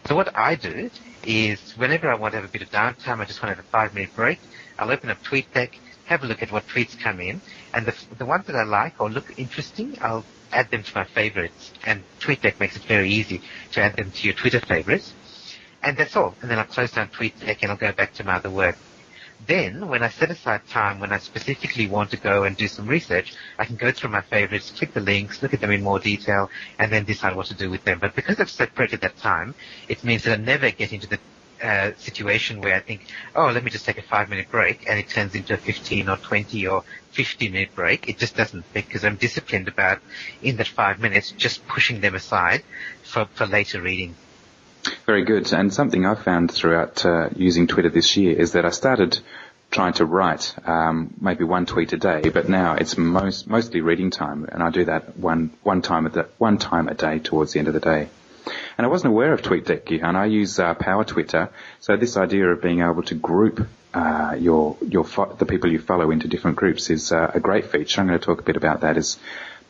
So 0.08 0.16
what 0.16 0.36
I 0.38 0.56
do 0.56 0.90
is 1.24 1.60
whenever 1.78 2.10
I 2.12 2.16
want 2.16 2.34
to 2.34 2.38
have 2.42 2.50
a 2.50 2.52
bit 2.52 2.62
of 2.62 2.70
downtime, 2.70 3.20
I 3.20 3.26
just 3.26 3.42
want 3.42 3.52
to 3.54 3.56
have 3.58 3.66
a 3.66 3.70
five 3.70 3.94
minute 3.94 4.14
break, 4.16 4.40
I'll 4.80 4.92
open 4.92 5.10
up 5.10 5.22
TweetDeck, 5.24 5.70
have 6.06 6.24
a 6.24 6.28
look 6.28 6.42
at 6.42 6.52
what 6.52 6.68
tweets 6.68 6.98
come 7.00 7.20
in, 7.20 7.42
and 7.74 7.86
the, 7.86 7.94
the 8.18 8.26
ones 8.26 8.46
that 8.48 8.56
I 8.56 8.64
like 8.64 9.00
or 9.00 9.10
look 9.10 9.32
interesting, 9.38 9.96
I'll 10.02 10.26
add 10.52 10.70
them 10.72 10.84
to 10.84 10.92
my 10.96 11.06
favorites. 11.06 11.72
And 11.86 12.04
TweetDeck 12.20 12.60
makes 12.60 12.76
it 12.76 12.84
very 12.86 13.12
easy 13.12 13.42
to 13.74 13.82
add 13.82 13.96
them 13.96 14.12
to 14.12 14.28
your 14.28 14.34
Twitter 14.34 14.60
favorites. 14.60 15.14
And 15.84 15.98
that's 15.98 16.16
all. 16.16 16.36
And 16.42 16.50
then 16.50 16.60
I'll 16.60 16.66
close 16.66 16.92
down 16.92 17.10
TweetDeck 17.10 17.60
and 17.62 17.72
I'll 17.72 17.78
go 17.78 17.92
back 17.92 18.14
to 18.16 18.24
my 18.24 18.36
other 18.36 18.50
work. 18.50 18.78
Then, 19.48 19.88
when 19.88 20.04
I 20.04 20.10
set 20.10 20.30
aside 20.30 20.68
time, 20.68 21.00
when 21.00 21.12
I 21.12 21.18
specifically 21.18 21.88
want 21.88 22.12
to 22.12 22.18
go 22.18 22.44
and 22.44 22.56
do 22.56 22.68
some 22.68 22.88
research, 22.88 23.34
I 23.58 23.66
can 23.66 23.76
go 23.76 23.92
through 23.92 24.12
my 24.12 24.22
favorites, 24.22 24.72
click 24.72 24.94
the 24.94 25.00
links, 25.02 25.42
look 25.42 25.54
at 25.54 25.62
them 25.62 25.72
in 25.72 25.84
more 25.84 26.00
detail, 26.00 26.50
and 26.78 26.92
then 26.92 27.06
decide 27.06 27.36
what 27.36 27.48
to 27.48 27.56
do 27.56 27.70
with 27.70 27.84
them. 27.84 28.00
But 28.00 28.16
because 28.16 28.40
I've 28.40 28.52
separated 28.52 29.02
that 29.02 29.18
time, 29.18 29.56
it 29.88 30.04
means 30.04 30.24
that 30.24 30.40
I 30.40 30.42
never 30.42 30.70
get 30.70 30.94
into 30.94 31.08
the 31.08 31.20
uh, 31.64 31.92
situation 31.98 32.62
where 32.62 32.76
I 32.76 32.80
think, 32.80 33.08
oh, 33.36 33.48
let 33.48 33.64
me 33.64 33.72
just 33.72 33.86
take 33.86 33.98
a 33.98 34.04
five 34.04 34.30
minute 34.30 34.50
break, 34.50 34.88
and 34.90 35.00
it 35.00 35.10
turns 35.10 35.34
into 35.36 35.54
a 35.54 35.58
15 35.58 36.10
or 36.10 36.18
20 36.18 36.68
or 36.68 36.84
50 37.12 37.50
minute 37.50 37.74
break. 37.76 38.10
It 38.10 38.18
just 38.18 38.36
doesn't 38.36 38.66
because 38.74 39.04
I'm 39.06 39.16
disciplined 39.16 39.68
about 39.68 40.00
in 40.42 40.58
that 40.58 40.68
five 40.68 41.00
minutes 41.00 41.32
just 41.32 41.66
pushing 41.68 42.02
them 42.02 42.16
aside 42.16 42.64
for, 43.04 43.26
for 43.34 43.46
later 43.46 43.82
reading. 43.82 44.16
Very 45.06 45.24
good. 45.24 45.52
And 45.54 45.74
something 45.74 46.06
I've 46.06 46.24
found 46.24 46.52
throughout 46.52 47.06
uh, 47.06 47.30
using 47.36 47.68
Twitter 47.68 47.90
this 47.90 48.18
year 48.18 48.38
is 48.38 48.54
that 48.54 48.66
I 48.66 48.70
started 48.70 49.20
trying 49.72 49.94
to 49.94 50.06
write 50.06 50.54
um, 50.68 51.14
maybe 51.20 51.44
one 51.44 51.66
tweet 51.66 51.94
a 51.94 51.98
day, 51.98 52.30
but 52.30 52.50
now 52.50 52.76
it's 52.76 52.98
most 52.98 53.48
mostly 53.48 53.82
reading 53.82 54.12
time, 54.12 54.46
and 54.52 54.62
I 54.62 54.70
do 54.70 54.86
that 54.86 55.18
one 55.18 55.52
one 55.64 55.82
time 55.82 56.06
a 56.06 56.10
the, 56.10 56.30
one 56.38 56.58
time 56.58 56.90
a 56.90 56.94
day 56.94 57.20
towards 57.20 57.54
the 57.54 57.60
end 57.60 57.68
of 57.68 57.74
the 57.74 57.80
day. 57.80 58.10
And 58.78 58.86
I 58.86 58.90
wasn't 58.90 59.14
aware 59.14 59.34
of 59.34 59.42
TweetDeck, 59.42 60.04
and 60.04 60.18
I 60.18 60.26
use 60.26 60.60
uh, 60.60 60.74
Power 60.74 61.06
Twitter, 61.06 61.50
so 61.80 61.96
this 61.96 62.18
idea 62.18 62.48
of 62.50 62.62
being 62.62 62.82
able 62.82 63.04
to 63.04 63.16
group 63.16 63.68
uh, 63.94 64.36
your 64.38 64.78
your 64.82 65.06
fo- 65.06 65.34
the 65.34 65.46
people 65.46 65.72
you 65.72 65.80
follow 65.80 66.12
into 66.12 66.28
different 66.28 66.58
groups 66.58 66.90
is 66.90 67.12
uh, 67.12 67.32
a 67.34 67.40
great 67.40 67.72
feature. 67.72 68.02
I'm 68.02 68.08
going 68.08 68.20
to 68.20 68.26
talk 68.26 68.40
a 68.40 68.44
bit 68.44 68.58
about 68.58 68.82
that 68.82 68.98
as 68.98 69.18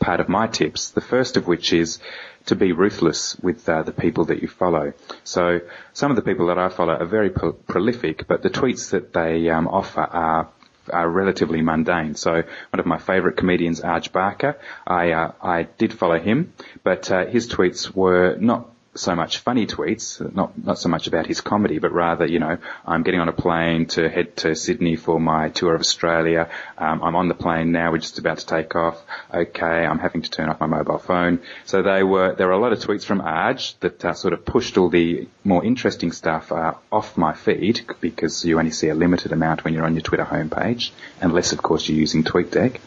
part 0.00 0.20
of 0.20 0.28
my 0.28 0.48
tips. 0.48 0.90
The 0.90 1.00
first 1.00 1.36
of 1.36 1.46
which 1.46 1.72
is 1.72 2.00
to 2.46 2.54
be 2.56 2.72
ruthless 2.72 3.36
with 3.40 3.68
uh, 3.68 3.82
the 3.82 3.92
people 3.92 4.24
that 4.26 4.42
you 4.42 4.48
follow. 4.48 4.92
So 5.24 5.60
some 5.92 6.10
of 6.10 6.16
the 6.16 6.22
people 6.22 6.46
that 6.48 6.58
I 6.58 6.68
follow 6.68 6.94
are 6.94 7.04
very 7.06 7.30
pro- 7.30 7.52
prolific, 7.52 8.26
but 8.26 8.42
the 8.42 8.50
tweets 8.50 8.90
that 8.90 9.12
they 9.12 9.48
um, 9.48 9.68
offer 9.68 10.00
are 10.02 10.48
are 10.90 11.08
relatively 11.08 11.62
mundane. 11.62 12.16
So 12.16 12.32
one 12.32 12.80
of 12.80 12.86
my 12.86 12.98
favourite 12.98 13.36
comedians, 13.36 13.80
Arj 13.80 14.10
Barker, 14.10 14.58
I 14.86 15.12
uh, 15.12 15.32
I 15.40 15.62
did 15.62 15.92
follow 15.92 16.18
him, 16.18 16.52
but 16.82 17.10
uh, 17.10 17.26
his 17.26 17.48
tweets 17.48 17.94
were 17.94 18.36
not 18.36 18.71
so 18.94 19.14
much 19.14 19.38
funny 19.38 19.66
tweets, 19.66 20.20
not 20.34 20.52
not 20.62 20.78
so 20.78 20.88
much 20.88 21.06
about 21.06 21.26
his 21.26 21.40
comedy, 21.40 21.78
but 21.78 21.92
rather, 21.92 22.26
you 22.26 22.38
know, 22.38 22.58
I'm 22.86 23.02
getting 23.02 23.20
on 23.20 23.28
a 23.28 23.32
plane 23.32 23.86
to 23.86 24.08
head 24.08 24.36
to 24.38 24.54
Sydney 24.54 24.96
for 24.96 25.18
my 25.18 25.48
tour 25.48 25.74
of 25.74 25.80
Australia. 25.80 26.50
Um, 26.76 27.02
I'm 27.02 27.16
on 27.16 27.28
the 27.28 27.34
plane 27.34 27.72
now. 27.72 27.90
We're 27.90 27.98
just 27.98 28.18
about 28.18 28.38
to 28.38 28.46
take 28.46 28.76
off. 28.76 29.02
Okay, 29.32 29.86
I'm 29.86 29.98
having 29.98 30.22
to 30.22 30.30
turn 30.30 30.50
off 30.50 30.60
my 30.60 30.66
mobile 30.66 30.98
phone. 30.98 31.40
So 31.64 31.82
they 31.82 32.02
were 32.02 32.34
there 32.34 32.48
were 32.48 32.52
a 32.52 32.58
lot 32.58 32.72
of 32.72 32.80
tweets 32.80 33.04
from 33.04 33.20
Arj 33.20 33.78
that 33.80 34.04
uh, 34.04 34.12
sort 34.12 34.34
of 34.34 34.44
pushed 34.44 34.76
all 34.76 34.90
the 34.90 35.26
more 35.42 35.64
interesting 35.64 36.12
stuff 36.12 36.52
uh, 36.52 36.74
off 36.90 37.16
my 37.16 37.32
feed 37.32 37.80
because 38.00 38.44
you 38.44 38.58
only 38.58 38.72
see 38.72 38.88
a 38.88 38.94
limited 38.94 39.32
amount 39.32 39.64
when 39.64 39.72
you're 39.72 39.86
on 39.86 39.94
your 39.94 40.02
Twitter 40.02 40.24
homepage, 40.24 40.90
unless 41.20 41.52
of 41.52 41.62
course 41.62 41.88
you're 41.88 41.98
using 41.98 42.24
TweetDeck. 42.24 42.78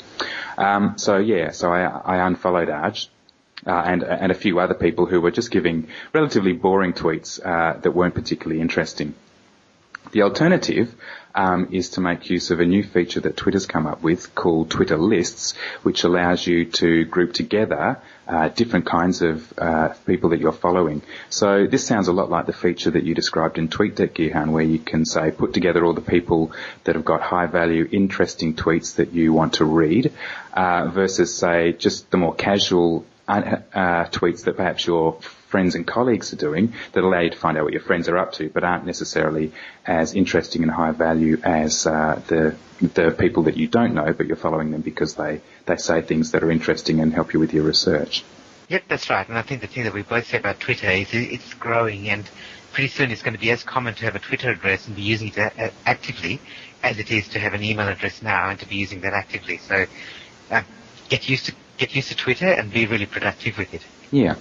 Um, 0.57 0.97
so 0.97 1.17
yeah, 1.17 1.51
so 1.51 1.73
I, 1.73 1.83
I 1.83 2.27
unfollowed 2.27 2.69
Arj 2.69 3.07
uh, 3.65 3.71
and 3.71 4.03
and 4.03 4.31
a 4.31 4.35
few 4.35 4.59
other 4.59 4.73
people 4.73 5.05
who 5.05 5.21
were 5.21 5.31
just 5.31 5.51
giving 5.51 5.87
relatively 6.13 6.53
boring 6.53 6.93
tweets 6.93 7.39
uh, 7.43 7.79
that 7.79 7.91
weren't 7.91 8.15
particularly 8.15 8.61
interesting. 8.61 9.13
The 10.11 10.21
alternative 10.21 10.95
um, 11.33 11.69
is 11.71 11.89
to 11.91 12.01
make 12.01 12.29
use 12.29 12.49
of 12.51 12.59
a 12.59 12.65
new 12.65 12.83
feature 12.83 13.19
that 13.21 13.35
Twitter's 13.35 13.65
come 13.65 13.85
up 13.85 14.01
with 14.01 14.33
called 14.33 14.69
Twitter 14.69 14.97
Lists, 14.97 15.53
which 15.83 16.03
allows 16.03 16.47
you 16.47 16.65
to 16.65 17.03
group 17.05 17.33
together 17.33 17.99
uh, 18.27 18.47
different 18.49 18.85
kinds 18.85 19.21
of 19.21 19.53
uh, 19.57 19.89
people 20.05 20.29
that 20.29 20.39
you're 20.39 20.53
following. 20.53 21.01
So 21.29 21.67
this 21.67 21.85
sounds 21.85 22.07
a 22.07 22.13
lot 22.13 22.29
like 22.29 22.45
the 22.45 22.53
feature 22.53 22.91
that 22.91 23.03
you 23.03 23.13
described 23.13 23.57
in 23.57 23.67
TweetDeck, 23.67 24.13
Gihan, 24.13 24.51
where 24.51 24.63
you 24.63 24.79
can 24.79 25.05
say 25.05 25.31
put 25.31 25.53
together 25.53 25.83
all 25.83 25.93
the 25.93 26.01
people 26.01 26.53
that 26.85 26.95
have 26.95 27.05
got 27.05 27.21
high 27.21 27.47
value, 27.47 27.87
interesting 27.91 28.55
tweets 28.55 28.95
that 28.95 29.11
you 29.11 29.33
want 29.33 29.53
to 29.55 29.65
read, 29.65 30.13
uh, 30.53 30.87
versus 30.87 31.35
say 31.35 31.73
just 31.73 32.09
the 32.11 32.17
more 32.17 32.33
casual 32.33 33.05
uh, 33.75 34.05
tweets 34.05 34.45
that 34.45 34.55
perhaps 34.55 34.87
your 34.87 35.19
friends 35.21 35.75
and 35.75 35.85
colleagues 35.85 36.33
are 36.33 36.37
doing 36.37 36.73
that 36.93 37.03
allow 37.03 37.19
you 37.19 37.29
to 37.29 37.37
find 37.37 37.57
out 37.57 37.63
what 37.63 37.73
your 37.73 37.81
friends 37.81 38.07
are 38.09 38.17
up 38.17 38.33
to, 38.33 38.49
but 38.49 38.63
aren't 38.63 38.85
necessarily 38.85 39.51
as 39.85 40.13
interesting 40.13 40.63
and 40.63 40.71
high 40.71 40.91
value 40.91 41.37
as 41.43 41.85
uh, 41.85 42.21
the 42.27 42.55
the 42.81 43.11
people 43.11 43.43
that 43.43 43.55
you 43.55 43.67
don't 43.67 43.93
know, 43.93 44.11
but 44.13 44.27
you're 44.27 44.35
following 44.35 44.71
them 44.71 44.81
because 44.81 45.15
they 45.15 45.41
they 45.65 45.77
say 45.77 46.01
things 46.01 46.31
that 46.31 46.43
are 46.43 46.51
interesting 46.51 46.99
and 46.99 47.13
help 47.13 47.33
you 47.33 47.39
with 47.39 47.53
your 47.53 47.63
research. 47.63 48.23
Yep, 48.67 48.83
that's 48.87 49.09
right. 49.09 49.27
And 49.27 49.37
I 49.37 49.43
think 49.43 49.61
the 49.61 49.67
thing 49.67 49.83
that 49.83 49.93
we 49.93 50.01
both 50.01 50.25
say 50.27 50.39
about 50.39 50.59
Twitter 50.59 50.89
is 50.89 51.09
it's 51.13 51.53
growing, 51.53 52.09
and 52.09 52.27
pretty 52.73 52.89
soon 52.89 53.11
it's 53.11 53.21
going 53.21 53.33
to 53.35 53.39
be 53.39 53.51
as 53.51 53.63
common 53.63 53.93
to 53.95 54.05
have 54.05 54.15
a 54.15 54.19
Twitter 54.19 54.49
address 54.49 54.87
and 54.87 54.95
be 54.95 55.03
using 55.03 55.29
it 55.29 55.37
uh, 55.37 55.69
actively 55.85 56.41
as 56.83 56.99
it 56.99 57.11
is 57.11 57.29
to 57.29 57.39
have 57.39 57.53
an 57.53 57.63
email 57.63 57.87
address 57.87 58.21
now 58.21 58.49
and 58.49 58.59
to 58.59 58.67
be 58.67 58.75
using 58.75 59.01
that 59.01 59.13
actively. 59.13 59.57
So 59.57 59.85
uh, 60.51 60.63
get 61.09 61.29
used 61.29 61.45
to 61.45 61.53
get 61.77 61.95
used 61.95 62.09
to 62.09 62.15
Twitter 62.15 62.47
and 62.47 62.71
be 62.71 62.85
really 62.85 63.05
productive 63.05 63.57
with 63.57 63.73
it. 63.73 63.81
Yeah. 64.11 64.35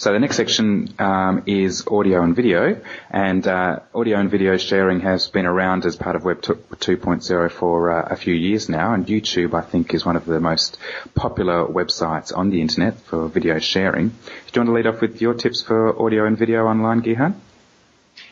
So 0.00 0.14
the 0.14 0.18
next 0.18 0.36
section 0.36 0.94
um, 0.98 1.42
is 1.44 1.86
audio 1.86 2.22
and 2.22 2.34
video, 2.34 2.80
and 3.10 3.46
uh, 3.46 3.80
audio 3.94 4.18
and 4.18 4.30
video 4.30 4.56
sharing 4.56 5.00
has 5.00 5.28
been 5.28 5.44
around 5.44 5.84
as 5.84 5.94
part 5.94 6.16
of 6.16 6.24
Web 6.24 6.40
2.0 6.40 7.50
for 7.50 7.90
uh, 7.90 8.08
a 8.10 8.16
few 8.16 8.32
years 8.32 8.70
now, 8.70 8.94
and 8.94 9.06
YouTube 9.06 9.52
I 9.52 9.60
think 9.60 9.92
is 9.92 10.06
one 10.06 10.16
of 10.16 10.24
the 10.24 10.40
most 10.40 10.78
popular 11.14 11.66
websites 11.66 12.34
on 12.34 12.48
the 12.48 12.62
internet 12.62 12.98
for 12.98 13.28
video 13.28 13.58
sharing. 13.58 14.08
Do 14.08 14.14
you 14.54 14.60
want 14.60 14.68
to 14.68 14.72
lead 14.72 14.86
off 14.86 15.02
with 15.02 15.20
your 15.20 15.34
tips 15.34 15.60
for 15.60 16.02
audio 16.02 16.24
and 16.24 16.38
video 16.38 16.66
online, 16.66 17.02
Gihan? 17.02 17.34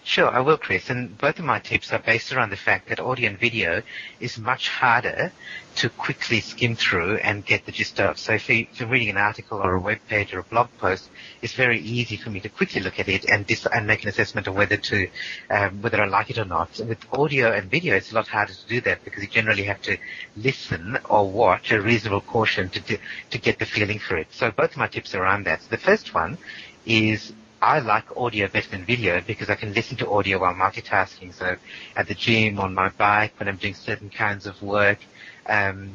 Sure, 0.09 0.31
I 0.31 0.41
will, 0.41 0.57
Chris. 0.57 0.89
And 0.89 1.19
both 1.19 1.39
of 1.39 1.45
my 1.45 1.59
tips 1.59 1.93
are 1.93 1.99
based 1.99 2.33
around 2.33 2.49
the 2.49 2.57
fact 2.57 2.89
that 2.89 2.99
audio 2.99 3.29
and 3.29 3.39
video 3.39 3.83
is 4.21 4.39
much 4.39 4.71
harder 4.71 5.33
to 5.75 5.91
quickly 5.91 6.41
skim 6.41 6.77
through 6.77 7.17
and 7.17 7.45
get 7.45 7.67
the 7.67 7.73
gist 7.73 8.01
of. 8.01 8.19
So 8.19 8.33
if, 8.33 8.49
you, 8.49 8.67
are 8.81 8.87
reading 8.87 9.11
an 9.11 9.19
article 9.19 9.59
or 9.59 9.75
a 9.75 9.79
web 9.79 9.99
page 10.09 10.33
or 10.33 10.39
a 10.39 10.45
blog 10.45 10.71
post, 10.79 11.11
it's 11.43 11.53
very 11.53 11.81
easy 11.81 12.17
for 12.17 12.31
me 12.31 12.41
to 12.41 12.49
quickly 12.49 12.81
look 12.81 12.99
at 12.99 13.11
it 13.11 13.27
and, 13.27 13.47
dis- 13.47 13.67
and 13.67 13.87
make 13.87 14.03
an 14.03 14.09
assessment 14.09 14.47
of 14.47 14.55
whether 14.55 14.79
to 14.79 15.09
um, 15.51 15.83
whether 15.83 16.01
I 16.01 16.07
like 16.07 16.31
it 16.31 16.39
or 16.39 16.47
not. 16.47 16.81
With 16.81 17.05
audio 17.13 17.53
and 17.53 17.71
video, 17.71 17.95
it's 17.95 18.11
a 18.11 18.15
lot 18.15 18.29
harder 18.29 18.55
to 18.55 18.67
do 18.67 18.81
that 18.81 19.05
because 19.05 19.23
you 19.23 19.29
generally 19.29 19.65
have 19.65 19.83
to 19.83 19.99
listen 20.39 20.97
or 21.11 21.31
watch 21.31 21.71
a 21.71 21.83
reasonable 21.83 22.23
portion 22.23 22.71
to 22.71 22.99
to 23.29 23.39
get 23.39 23.59
the 23.59 23.67
feeling 23.67 23.99
for 23.99 24.17
it. 24.17 24.29
So 24.31 24.51
both 24.53 24.71
of 24.71 24.79
my 24.79 24.87
tips 24.87 25.15
are 25.15 25.23
around 25.23 25.45
that. 25.45 25.61
So 25.61 25.69
the 25.69 25.77
first 25.77 26.15
one 26.15 26.39
is 26.87 27.35
I 27.61 27.81
like 27.81 28.17
audio 28.17 28.47
better 28.49 28.71
than 28.71 28.85
video 28.85 29.21
because 29.21 29.51
I 29.51 29.57
can 29.57 29.73
listen 29.73 29.97
to 29.99 30.11
audio 30.11 30.39
while 30.39 30.55
multitasking. 30.55 31.35
So 31.35 31.57
at 31.97 32.07
the 32.07 32.15
gym, 32.15 32.61
on 32.61 32.75
my 32.75 32.89
bike, 32.91 33.33
when 33.39 33.49
I'm 33.49 33.57
doing 33.57 33.75
certain 33.75 34.11
kinds 34.11 34.47
of 34.47 34.63
work, 34.63 34.99
um, 35.47 35.95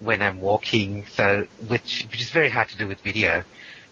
when 0.00 0.22
I'm 0.22 0.40
walking, 0.40 1.06
so 1.06 1.46
which 1.68 2.06
which 2.10 2.20
is 2.20 2.30
very 2.30 2.50
hard 2.50 2.68
to 2.70 2.76
do 2.76 2.88
with 2.88 3.00
video. 3.00 3.44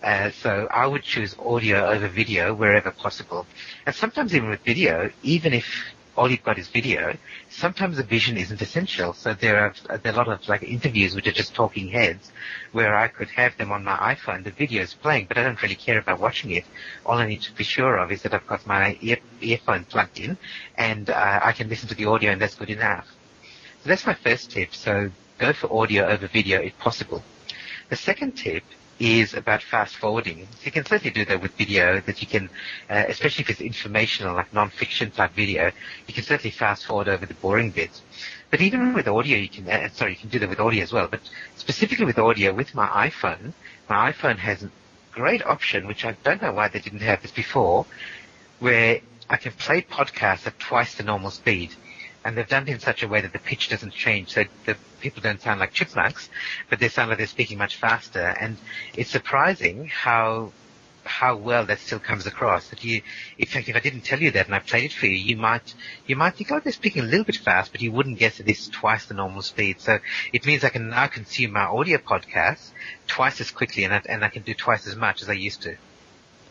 Uh, 0.03 0.31
so 0.33 0.67
I 0.69 0.87
would 0.87 1.05
choose 1.05 1.37
audio 1.39 1.87
over 1.87 2.09
video 2.09 2.55
wherever 2.55 2.91
possible. 2.91 3.47
And 3.87 3.95
sometimes 3.95 4.35
even 4.35 4.49
with 4.49 4.61
video, 4.65 5.11
even 5.23 5.53
if 5.53 5.67
all 6.17 6.31
you've 6.31 6.43
got 6.43 6.59
is 6.59 6.69
video, 6.69 7.17
sometimes 7.49 7.97
the 7.97 8.03
vision 8.03 8.37
isn't 8.37 8.61
essential. 8.61 9.13
So 9.13 9.35
there 9.35 9.59
are, 9.59 9.99
there 9.99 10.13
are 10.13 10.15
a 10.15 10.19
lot 10.19 10.29
of 10.29 10.47
like 10.49 10.63
interviews 10.63 11.15
which 11.15 11.27
are 11.27 11.33
just 11.33 11.55
talking 11.55 11.89
heads 11.89 12.31
where 12.73 12.95
I 12.95 13.09
could 13.09 13.29
have 13.31 13.57
them 13.57 13.73
on 13.73 13.85
my 13.85 13.97
iPhone, 14.15 14.45
the 14.45 14.51
video 14.51 14.83
is 14.83 14.95
playing, 14.95 15.27
but 15.27 15.39
I 15.39 15.43
don't 15.43 15.61
really 15.63 15.75
care 15.75 15.99
about 15.99 16.21
watching 16.21 16.51
it. 16.51 16.65
All 17.07 17.17
I 17.17 17.27
need 17.27 17.43
to 17.43 17.53
be 17.53 17.65
sure 17.65 17.97
of 17.97 18.13
is 18.13 18.23
that 18.23 18.35
I've 18.35 18.47
got 18.47 18.67
my 18.67 18.99
ear, 19.01 19.19
earphone 19.41 19.85
plugged 19.85 20.21
in 20.21 20.37
and 20.77 21.09
uh, 21.09 21.41
I 21.43 21.53
can 21.53 21.69
listen 21.69 21.89
to 21.89 21.95
the 21.95 22.07
audio 22.07 22.33
and 22.33 22.41
that's 22.41 22.55
good 22.55 22.71
enough. 22.71 23.07
So 23.83 23.89
that's 23.89 24.07
my 24.07 24.15
first 24.15 24.51
tip. 24.51 24.75
So 24.75 25.11
go 25.39 25.53
for 25.53 25.73
audio 25.73 26.07
over 26.07 26.27
video 26.27 26.61
if 26.61 26.77
possible. 26.79 27.23
The 27.89 27.97
second 27.97 28.33
tip 28.33 28.65
is 29.03 29.35
about 29.35 29.61
fast 29.63 29.97
forwarding. 29.97 30.47
So 30.53 30.67
you 30.67 30.71
can 30.71 30.87
certainly 30.87 31.11
do 31.11 31.25
that 31.25 31.43
with 31.43 31.53
video 31.57 32.01
that 32.01 32.21
you 32.21 32.29
can, 32.29 32.49
uh, 32.89 33.05
especially 33.09 33.43
if 33.43 33.51
it's 33.51 33.61
informational, 33.61 34.37
like 34.37 34.55
non-fiction 34.55 35.11
type 35.11 35.35
video, 35.35 35.73
you 36.07 36.15
can 36.15 36.23
certainly 36.23 36.53
fast 36.53 36.87
forward 36.87 37.09
over 37.09 37.27
the 37.27 37.35
boring 37.35 37.71
bits. 37.71 38.01
But 38.53 38.61
even 38.61 38.95
with 38.95 39.09
audio, 39.09 39.39
you 39.39 39.49
can, 39.49 39.69
uh, 39.69 39.89
sorry, 39.89 40.13
you 40.13 40.19
can 40.19 40.29
do 40.29 40.39
that 40.39 40.49
with 40.49 40.61
audio 40.61 40.85
as 40.85 40.93
well, 40.93 41.09
but 41.09 41.21
specifically 41.57 42.05
with 42.05 42.19
audio, 42.19 42.55
with 42.55 42.77
my 42.77 42.87
iPhone, 43.09 43.55
my 43.89 44.13
iPhone 44.13 44.37
has 44.37 44.63
a 44.63 44.71
great 45.11 45.45
option, 45.45 45.89
which 45.89 46.05
I 46.05 46.13
don't 46.23 46.41
know 46.41 46.53
why 46.53 46.69
they 46.69 46.79
didn't 46.79 47.03
have 47.03 47.23
this 47.23 47.33
before, 47.33 47.87
where 48.61 49.01
I 49.29 49.37
can 49.37 49.51
play 49.53 49.83
podcasts 49.83 50.47
at 50.47 50.61
twice 50.61 50.95
the 50.95 51.03
normal 51.03 51.33
speed 51.33 51.75
and 52.25 52.37
they've 52.37 52.49
done 52.49 52.69
it 52.69 52.73
in 52.73 52.81
such 52.81 53.03
a 53.03 53.09
way 53.09 53.21
that 53.21 53.33
the 53.33 53.39
pitch 53.39 53.69
doesn't 53.69 53.93
change, 53.93 54.31
so 54.31 54.45
the 54.67 54.77
people 55.01 55.23
don't 55.23 55.41
sound 55.41 55.61
like 55.61 55.73
chipmunks, 55.73 56.29
but 56.71 56.79
they 56.79 56.89
sound 56.89 57.09
like 57.09 57.19
they're 57.19 57.27
speaking 57.27 57.59
much 57.59 57.77
faster. 57.77 58.21
And 58.21 58.57
it's 58.95 59.11
surprising 59.11 59.87
how 59.89 60.53
how 61.05 61.35
well 61.35 61.67
that 61.67 61.81
still 61.81 61.99
comes 61.99 62.27
across. 62.27 62.69
That 62.69 62.85
you, 62.85 63.03
in 63.37 63.47
fact, 63.47 63.69
if 63.69 63.75
I 63.75 63.81
didn't 63.81 64.03
tell 64.03 64.21
you 64.21 64.31
that 64.33 64.47
and 64.47 64.55
I 64.55 64.61
played 64.61 64.85
it 64.85 64.93
for 64.93 65.07
you, 65.07 65.17
you 65.17 65.37
might 65.37 65.75
you 66.07 66.17
might 66.17 66.37
think, 66.37 66.53
oh, 66.53 66.61
they're 66.61 66.73
speaking 66.73 67.03
a 67.03 67.07
little 67.07 67.25
bit 67.25 67.37
fast, 67.37 67.73
but 67.73 67.83
you 67.83 67.93
wouldn't 67.93 68.19
guess 68.19 68.39
that 68.39 68.49
it's 68.49 68.69
twice 68.69 69.07
the 69.07 69.15
normal 69.15 69.43
speed. 69.43 69.81
So 69.81 69.99
it 70.33 70.47
means 70.47 70.65
I 70.65 70.69
can 70.69 70.91
now 70.91 71.09
consume 71.09 71.53
my 71.53 71.65
audio 71.65 71.99
podcasts 71.99 72.71
twice 73.07 73.41
as 73.41 73.51
quickly, 73.51 73.85
and 73.85 73.95
I, 73.95 74.03
and 74.09 74.25
I 74.25 74.29
can 74.29 74.43
do 74.43 74.55
twice 74.55 74.87
as 74.87 74.97
much 74.97 75.23
as 75.23 75.29
I 75.29 75.35
used 75.35 75.63
to. 75.63 75.77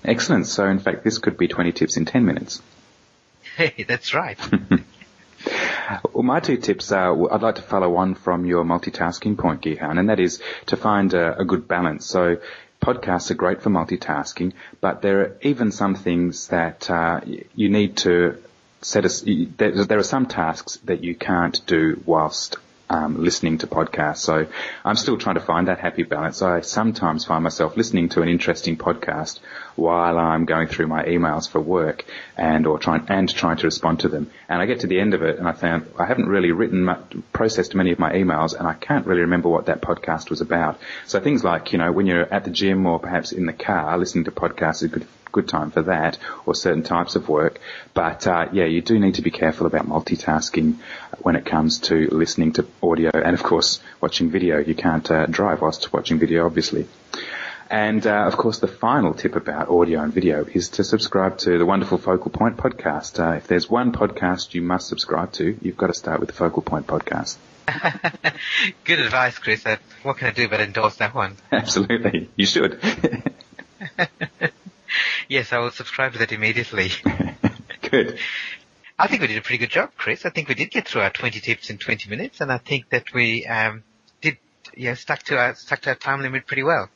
Excellent. 0.04 0.48
So 0.48 0.68
in 0.68 0.80
fact, 0.80 1.04
this 1.04 1.18
could 1.18 1.38
be 1.38 1.48
20 1.48 1.72
tips 1.72 1.96
in 1.96 2.06
10 2.06 2.26
minutes. 2.26 2.62
Hey, 3.56 3.86
that's 3.88 4.14
right. 4.14 4.40
Well, 6.14 6.24
my 6.24 6.40
two 6.40 6.58
tips 6.58 6.92
are, 6.92 7.34
I'd 7.34 7.42
like 7.42 7.56
to 7.56 7.62
follow 7.62 7.96
on 7.98 8.16
from 8.16 8.46
your 8.46 8.64
multitasking 8.64 9.38
point, 9.38 9.62
Gihan, 9.62 10.00
and 10.00 10.10
that 10.10 10.20
is 10.20 10.42
to 10.68 10.78
find 10.78 11.14
a, 11.14 11.40
a 11.40 11.46
good 11.46 11.68
balance. 11.68 12.06
So 12.06 12.38
podcasts 12.82 13.32
are 13.32 13.36
great 13.36 13.62
for 13.62 13.70
multitasking, 13.70 14.54
but 14.80 15.02
there 15.02 15.20
are 15.22 15.38
even 15.42 15.72
some 15.72 15.96
things 15.96 16.48
that 16.48 16.90
uh, 16.90 17.22
you 17.56 17.70
need 17.70 17.98
to 17.98 18.38
set. 18.82 19.06
A, 19.06 19.46
there, 19.58 19.86
there 19.86 20.00
are 20.00 20.04
some 20.04 20.26
tasks 20.26 20.78
that 20.86 21.04
you 21.04 21.16
can't 21.16 21.60
do 21.66 22.02
whilst 22.06 22.58
um, 22.92 23.24
listening 23.24 23.58
to 23.60 23.68
podcasts. 23.68 24.18
So 24.18 24.48
I'm 24.84 24.98
still 24.98 25.18
trying 25.18 25.36
to 25.36 25.42
find 25.42 25.70
that 25.70 25.80
happy 25.80 26.04
balance. 26.04 26.42
I 26.42 26.60
sometimes 26.60 27.24
find 27.24 27.42
myself 27.42 27.78
listening 27.78 28.10
to 28.10 28.22
an 28.22 28.28
interesting 28.28 28.76
podcast 28.76 29.40
while 29.78 30.20
I'm 30.20 30.44
going 30.44 30.68
through 30.68 30.88
my 30.88 31.06
emails 31.06 31.50
for 31.50 31.62
work 31.62 32.04
and 32.36 32.68
or 32.68 32.78
trying 32.80 33.06
and 33.08 33.34
trying 33.34 33.58
to 33.58 33.68
respond 33.68 34.02
to 34.02 34.10
them. 34.10 34.30
And 34.50 34.62
I 34.62 34.66
get 34.66 34.82
to 34.82 34.88
the 34.88 35.00
end 35.00 35.14
of 35.14 35.22
it 35.22 35.40
and 35.40 35.48
I 35.48 35.54
found 35.54 35.90
I 35.98 36.06
haven't 36.06 36.28
really 36.28 36.52
written 36.52 36.84
much, 36.84 37.16
processed 37.32 37.74
many 37.76 37.94
of 37.94 38.00
my 38.00 38.12
emails 38.12 38.58
and 38.58 38.68
I 38.68 38.74
can't 38.74 39.08
really 39.08 39.22
remember 39.22 39.48
what 39.48 39.68
that 39.68 39.82
podcast 39.82 40.30
was 40.30 40.42
about. 40.42 40.78
So 41.08 41.22
things 41.22 41.46
like 41.46 41.72
you 41.72 41.78
know 41.78 41.94
when 41.94 42.08
you're 42.08 42.32
at 42.34 42.44
the 42.44 42.52
gym 42.52 42.86
or 42.86 43.00
perhaps 43.00 43.32
in 43.32 43.46
the 43.46 43.54
car 43.54 43.98
listening 43.98 44.26
to 44.26 44.32
podcasts 44.32 44.78
is 44.78 44.84
a 44.84 44.88
good 44.90 45.08
good 45.32 45.48
time 45.48 45.72
for 45.72 45.84
that 45.84 46.18
or 46.46 46.56
certain 46.56 46.84
types 46.84 47.16
of 47.16 47.30
work. 47.30 47.60
But 47.94 48.28
uh, 48.28 48.50
yeah, 48.52 48.66
you 48.66 48.82
do 48.82 49.00
need 49.00 49.16
to 49.16 49.22
be 49.22 49.32
careful 49.32 49.68
about 49.68 49.88
multitasking 49.88 50.78
when 51.20 51.36
it 51.36 51.46
comes 51.46 51.80
to 51.80 52.08
listening 52.12 52.54
to 52.54 52.68
audio 52.82 53.12
and 53.14 53.34
of 53.34 53.44
course 53.44 53.80
watching 54.00 54.30
video. 54.30 54.60
You 54.60 54.76
can't 54.76 55.10
uh, 55.10 55.26
drive 55.26 55.62
whilst 55.62 55.92
watching 55.94 56.20
video, 56.20 56.46
obviously. 56.46 56.88
And 57.72 58.06
uh, 58.06 58.26
of 58.28 58.36
course, 58.36 58.60
the 58.60 58.68
final 58.68 59.14
tip 59.14 59.38
about 59.38 59.70
audio 59.70 60.02
and 60.02 60.14
video 60.14 60.46
is 60.46 60.68
to 60.72 60.84
subscribe 60.84 61.38
to 61.40 61.58
the 61.58 61.66
wonderful 61.66 61.98
Focal 61.98 62.30
Point 62.30 62.58
podcast. 62.58 63.18
Uh, 63.18 63.38
if 63.38 63.48
there's 63.48 63.70
one 63.70 63.94
podcast 63.94 64.54
you 64.54 64.62
must 64.62 64.90
subscribe 64.90 65.32
to, 65.34 65.58
you've 65.62 65.78
got 65.78 65.88
to 65.88 65.94
start 65.94 66.20
with 66.20 66.28
the 66.28 66.36
Focal 66.36 66.64
Point 66.64 66.86
podcast. 66.86 67.38
Good 68.84 69.00
advice, 69.00 69.40
Chris. 69.40 69.66
Uh, 69.66 69.78
what 70.04 70.18
can 70.18 70.28
I 70.28 70.32
do 70.32 70.50
but 70.50 70.60
endorse 70.60 70.98
that 70.98 71.16
one? 71.16 71.38
Absolutely, 71.52 72.30
you 72.36 72.46
should. 72.46 72.78
yes, 75.28 75.54
I 75.54 75.60
will 75.60 75.72
subscribe 75.72 76.14
to 76.14 76.20
that 76.20 76.32
immediately. 76.32 76.90
Good. 77.90 78.20
I 78.98 79.08
think 79.08 79.22
we 79.22 79.28
did 79.28 79.38
a 79.38 79.42
pretty 79.42 79.58
good 79.58 79.72
job, 79.72 79.92
Chris. 79.98 80.26
I 80.26 80.30
think 80.30 80.48
we 80.48 80.54
did 80.54 80.70
get 80.70 80.88
through 80.88 81.02
our 81.02 81.10
20 81.10 81.40
tips 81.40 81.72
in 81.72 81.80
20 81.80 82.08
minutes, 82.10 82.40
and 82.40 82.52
I 82.52 82.60
think 82.60 82.90
that 82.90 83.12
we 83.14 83.48
um, 83.48 83.84
did, 84.22 84.38
yeah, 84.78 84.94
stuck 84.94 85.24
to 85.24 85.38
our 85.40 85.56
stuck 85.56 85.82
to 85.82 85.90
our 85.90 85.96
time 85.96 86.22
limit 86.22 86.46
pretty 86.46 86.62
well. 86.62 86.88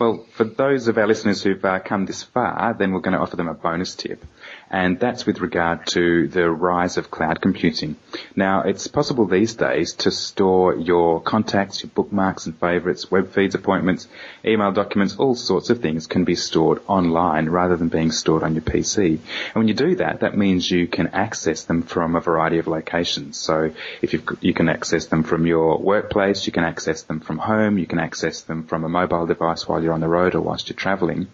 Well, 0.00 0.24
for 0.32 0.44
those 0.44 0.88
of 0.88 0.96
our 0.96 1.06
listeners 1.06 1.42
who've 1.42 1.62
uh, 1.62 1.78
come 1.80 2.06
this 2.06 2.22
far, 2.22 2.72
then 2.72 2.92
we're 2.92 3.00
going 3.00 3.12
to 3.12 3.20
offer 3.20 3.36
them 3.36 3.48
a 3.48 3.54
bonus 3.54 3.94
tip 3.94 4.24
and 4.70 5.00
that's 5.00 5.26
with 5.26 5.40
regard 5.40 5.86
to 5.88 6.28
the 6.28 6.48
rise 6.48 6.96
of 6.96 7.10
cloud 7.10 7.40
computing. 7.40 7.96
Now, 8.36 8.62
it's 8.62 8.86
possible 8.86 9.26
these 9.26 9.54
days 9.54 9.94
to 9.94 10.12
store 10.12 10.76
your 10.76 11.20
contacts, 11.20 11.82
your 11.82 11.90
bookmarks 11.90 12.46
and 12.46 12.56
favorites, 12.56 13.10
web 13.10 13.32
feeds, 13.32 13.56
appointments, 13.56 14.06
email 14.44 14.70
documents, 14.70 15.16
all 15.16 15.34
sorts 15.34 15.70
of 15.70 15.82
things 15.82 16.06
can 16.06 16.24
be 16.24 16.36
stored 16.36 16.80
online 16.86 17.48
rather 17.48 17.76
than 17.76 17.88
being 17.88 18.12
stored 18.12 18.44
on 18.44 18.54
your 18.54 18.62
PC. 18.62 19.06
And 19.06 19.54
when 19.54 19.68
you 19.68 19.74
do 19.74 19.96
that, 19.96 20.20
that 20.20 20.36
means 20.36 20.70
you 20.70 20.86
can 20.86 21.08
access 21.08 21.64
them 21.64 21.82
from 21.82 22.14
a 22.14 22.20
variety 22.20 22.58
of 22.58 22.68
locations. 22.68 23.38
So 23.38 23.72
if 24.02 24.12
you 24.12 24.54
can 24.54 24.68
access 24.68 25.06
them 25.06 25.24
from 25.24 25.46
your 25.46 25.78
workplace, 25.78 26.46
you 26.46 26.52
can 26.52 26.64
access 26.64 27.02
them 27.02 27.18
from 27.18 27.38
home, 27.38 27.76
you 27.76 27.86
can 27.86 27.98
access 27.98 28.42
them 28.42 28.66
from 28.66 28.84
a 28.84 28.88
mobile 28.88 29.26
device 29.26 29.66
while 29.66 29.82
you're 29.82 29.89
on 29.92 30.00
the 30.00 30.08
road 30.08 30.34
or 30.34 30.40
whilst 30.40 30.68
you're 30.68 30.76
traveling. 30.76 31.28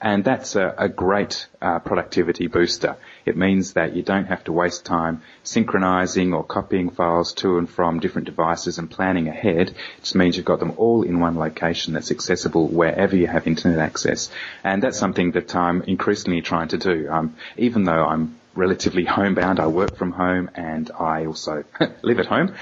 And 0.00 0.24
that's 0.24 0.56
a, 0.56 0.74
a 0.78 0.88
great 0.88 1.46
uh, 1.60 1.80
productivity 1.80 2.46
booster. 2.46 2.96
It 3.26 3.36
means 3.36 3.72
that 3.72 3.94
you 3.96 4.02
don't 4.02 4.26
have 4.26 4.44
to 4.44 4.52
waste 4.52 4.84
time 4.84 5.22
synchronizing 5.42 6.32
or 6.32 6.44
copying 6.44 6.90
files 6.90 7.32
to 7.34 7.58
and 7.58 7.68
from 7.68 8.00
different 8.00 8.26
devices 8.26 8.78
and 8.78 8.90
planning 8.90 9.28
ahead. 9.28 9.70
It 9.70 9.74
just 10.00 10.14
means 10.14 10.36
you've 10.36 10.46
got 10.46 10.60
them 10.60 10.74
all 10.76 11.02
in 11.02 11.20
one 11.20 11.36
location 11.38 11.94
that's 11.94 12.10
accessible 12.10 12.68
wherever 12.68 13.16
you 13.16 13.26
have 13.26 13.46
internet 13.46 13.78
access. 13.78 14.30
And 14.62 14.82
that's 14.82 14.98
something 14.98 15.32
that 15.32 15.54
I'm 15.54 15.82
increasingly 15.82 16.42
trying 16.42 16.68
to 16.68 16.78
do. 16.78 17.08
Um, 17.10 17.36
even 17.56 17.84
though 17.84 18.04
I'm 18.04 18.38
relatively 18.54 19.04
homebound, 19.16 19.60
I 19.60 19.66
work 19.66 19.96
from 19.96 20.12
home 20.12 20.50
and 20.54 20.90
I 20.92 21.26
also 21.26 21.64
live 22.02 22.18
at 22.18 22.26
home. 22.26 22.54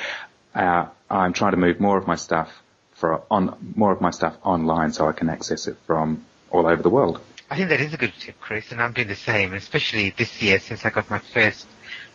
Uh, 0.55 0.87
I'm 1.11 1.33
trying 1.33 1.53
to 1.53 1.59
move 1.59 1.81
more 1.81 1.99
of 1.99 2.07
my 2.07 2.17
stuff 2.17 2.63
for 2.97 3.23
on 3.31 3.57
more 3.77 3.93
of 3.93 4.01
my 4.01 4.11
stuff 4.11 4.37
online 4.43 4.93
so 4.93 5.07
I 5.07 5.13
can 5.13 5.29
access 5.29 5.67
it 5.67 5.77
from 5.87 6.25
all 6.51 6.67
over 6.67 6.83
the 6.83 6.91
world. 6.91 7.21
I 7.51 7.57
think 7.57 7.69
that 7.69 7.81
is 7.81 7.95
a 7.95 7.97
good 7.97 8.13
tip, 8.19 8.41
Chris, 8.41 8.73
and 8.73 8.83
I'm 8.83 8.93
doing 8.93 9.07
the 9.07 9.15
same, 9.15 9.53
especially 9.55 10.11
this 10.11 10.43
year 10.43 10.59
since 10.59 10.85
I 10.85 10.91
got 10.91 11.09
my 11.09 11.21
first 11.21 11.67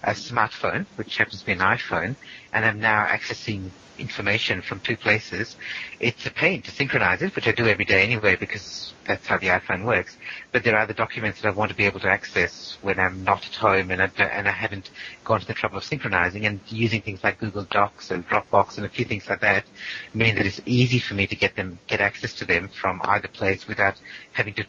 uh, 0.03 0.11
smartphone, 0.11 0.85
which 0.95 1.17
happens 1.17 1.41
to 1.41 1.45
be 1.45 1.53
an 1.53 1.59
iPhone, 1.59 2.15
and 2.53 2.65
I'm 2.65 2.79
now 2.79 3.05
accessing 3.05 3.71
information 3.97 4.61
from 4.61 4.79
two 4.79 4.97
places. 4.97 5.55
It's 5.99 6.25
a 6.25 6.31
pain 6.31 6.61
to 6.63 6.71
synchronize 6.71 7.21
it, 7.21 7.35
which 7.35 7.47
I 7.47 7.51
do 7.51 7.67
every 7.67 7.85
day 7.85 8.03
anyway 8.03 8.35
because 8.35 8.93
that's 9.05 9.27
how 9.27 9.37
the 9.37 9.47
iPhone 9.47 9.85
works. 9.85 10.17
But 10.51 10.63
there 10.63 10.75
are 10.75 10.81
other 10.81 10.93
documents 10.93 11.41
that 11.41 11.49
I 11.49 11.51
want 11.51 11.71
to 11.71 11.77
be 11.77 11.85
able 11.85 11.99
to 12.01 12.09
access 12.09 12.77
when 12.81 12.99
I'm 12.99 13.23
not 13.23 13.45
at 13.45 13.55
home 13.55 13.91
and 13.91 14.01
I, 14.01 14.11
and 14.17 14.47
I 14.47 14.51
haven't 14.51 14.89
gone 15.23 15.39
to 15.39 15.45
the 15.45 15.53
trouble 15.53 15.77
of 15.77 15.83
synchronizing 15.83 16.45
and 16.45 16.59
using 16.67 17.01
things 17.01 17.23
like 17.23 17.39
Google 17.39 17.65
Docs 17.69 18.11
and 18.11 18.27
Dropbox 18.27 18.77
and 18.77 18.85
a 18.85 18.89
few 18.89 19.05
things 19.05 19.29
like 19.29 19.41
that 19.41 19.65
mean 20.13 20.35
that 20.35 20.45
it's 20.45 20.61
easy 20.65 20.99
for 20.99 21.13
me 21.13 21.27
to 21.27 21.35
get 21.35 21.55
them, 21.55 21.79
get 21.87 22.01
access 22.01 22.33
to 22.35 22.45
them 22.45 22.69
from 22.69 23.01
either 23.05 23.27
place 23.27 23.67
without 23.67 23.95
having 24.33 24.53
to 24.55 24.65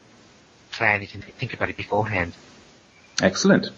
plan 0.72 1.02
it 1.02 1.14
and 1.14 1.24
think 1.24 1.54
about 1.54 1.70
it 1.70 1.76
beforehand. 1.76 2.34
Excellent. 3.20 3.70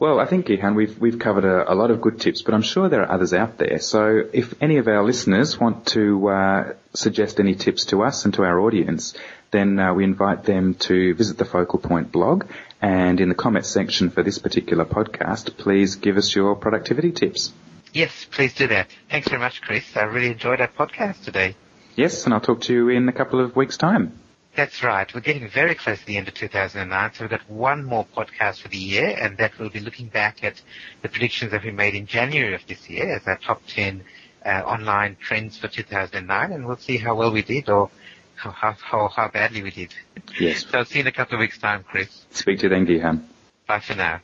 Well, 0.00 0.20
I 0.20 0.26
think, 0.26 0.46
Gihan, 0.46 0.76
we've, 0.76 0.96
we've 0.98 1.18
covered 1.18 1.44
a, 1.44 1.72
a, 1.72 1.74
lot 1.74 1.90
of 1.90 2.00
good 2.00 2.20
tips, 2.20 2.42
but 2.42 2.54
I'm 2.54 2.62
sure 2.62 2.88
there 2.88 3.02
are 3.02 3.10
others 3.10 3.32
out 3.32 3.58
there. 3.58 3.80
So 3.80 4.22
if 4.32 4.54
any 4.62 4.76
of 4.76 4.86
our 4.86 5.02
listeners 5.02 5.58
want 5.58 5.86
to 5.88 6.28
uh, 6.28 6.72
suggest 6.94 7.40
any 7.40 7.56
tips 7.56 7.86
to 7.86 8.04
us 8.04 8.24
and 8.24 8.32
to 8.34 8.44
our 8.44 8.60
audience, 8.60 9.14
then 9.50 9.78
uh, 9.80 9.92
we 9.92 10.04
invite 10.04 10.44
them 10.44 10.74
to 10.74 11.14
visit 11.14 11.36
the 11.36 11.44
Focal 11.44 11.80
Point 11.80 12.12
blog 12.12 12.44
and 12.80 13.20
in 13.20 13.28
the 13.28 13.34
comments 13.34 13.70
section 13.70 14.10
for 14.10 14.22
this 14.22 14.38
particular 14.38 14.84
podcast, 14.84 15.56
please 15.56 15.96
give 15.96 16.16
us 16.16 16.34
your 16.34 16.54
productivity 16.54 17.10
tips. 17.10 17.52
Yes, 17.92 18.26
please 18.30 18.54
do 18.54 18.68
that. 18.68 18.88
Thanks 19.10 19.28
very 19.28 19.40
much, 19.40 19.62
Chris. 19.62 19.84
I 19.96 20.02
really 20.02 20.30
enjoyed 20.30 20.60
our 20.60 20.68
podcast 20.68 21.24
today. 21.24 21.56
Yes, 21.96 22.24
and 22.24 22.34
I'll 22.34 22.40
talk 22.40 22.60
to 22.62 22.72
you 22.72 22.88
in 22.90 23.08
a 23.08 23.12
couple 23.12 23.40
of 23.40 23.56
weeks' 23.56 23.76
time. 23.76 24.12
That's 24.58 24.82
right. 24.82 25.08
We're 25.14 25.20
getting 25.20 25.48
very 25.48 25.76
close 25.76 26.00
to 26.00 26.06
the 26.06 26.16
end 26.16 26.26
of 26.26 26.34
2009, 26.34 27.14
so 27.14 27.22
we've 27.22 27.30
got 27.30 27.48
one 27.48 27.84
more 27.84 28.04
podcast 28.04 28.60
for 28.60 28.66
the 28.66 28.76
year, 28.76 29.16
and 29.16 29.38
that 29.38 29.56
will 29.56 29.70
be 29.70 29.78
looking 29.78 30.08
back 30.08 30.42
at 30.42 30.60
the 31.00 31.08
predictions 31.08 31.52
that 31.52 31.62
we 31.62 31.70
made 31.70 31.94
in 31.94 32.06
January 32.06 32.56
of 32.56 32.66
this 32.66 32.90
year 32.90 33.14
as 33.14 33.24
our 33.28 33.38
top 33.38 33.62
10 33.68 34.02
uh, 34.44 34.48
online 34.48 35.16
trends 35.20 35.56
for 35.56 35.68
2009, 35.68 36.50
and 36.50 36.66
we'll 36.66 36.76
see 36.76 36.96
how 36.96 37.14
well 37.14 37.30
we 37.30 37.42
did 37.42 37.68
or 37.68 37.88
how, 38.34 38.50
how, 38.50 39.06
how 39.06 39.28
badly 39.28 39.62
we 39.62 39.70
did. 39.70 39.94
Yes. 40.40 40.66
so 40.68 40.78
I'll 40.78 40.84
see 40.84 40.96
you 40.96 41.02
in 41.02 41.06
a 41.06 41.12
couple 41.12 41.34
of 41.34 41.38
weeks' 41.38 41.58
time, 41.58 41.84
Chris. 41.84 42.24
Speak 42.32 42.58
to 42.58 42.62
you 42.64 42.70
then, 42.70 42.84
Gihan. 42.84 43.22
Bye 43.68 43.78
for 43.78 43.94
now. 43.94 44.20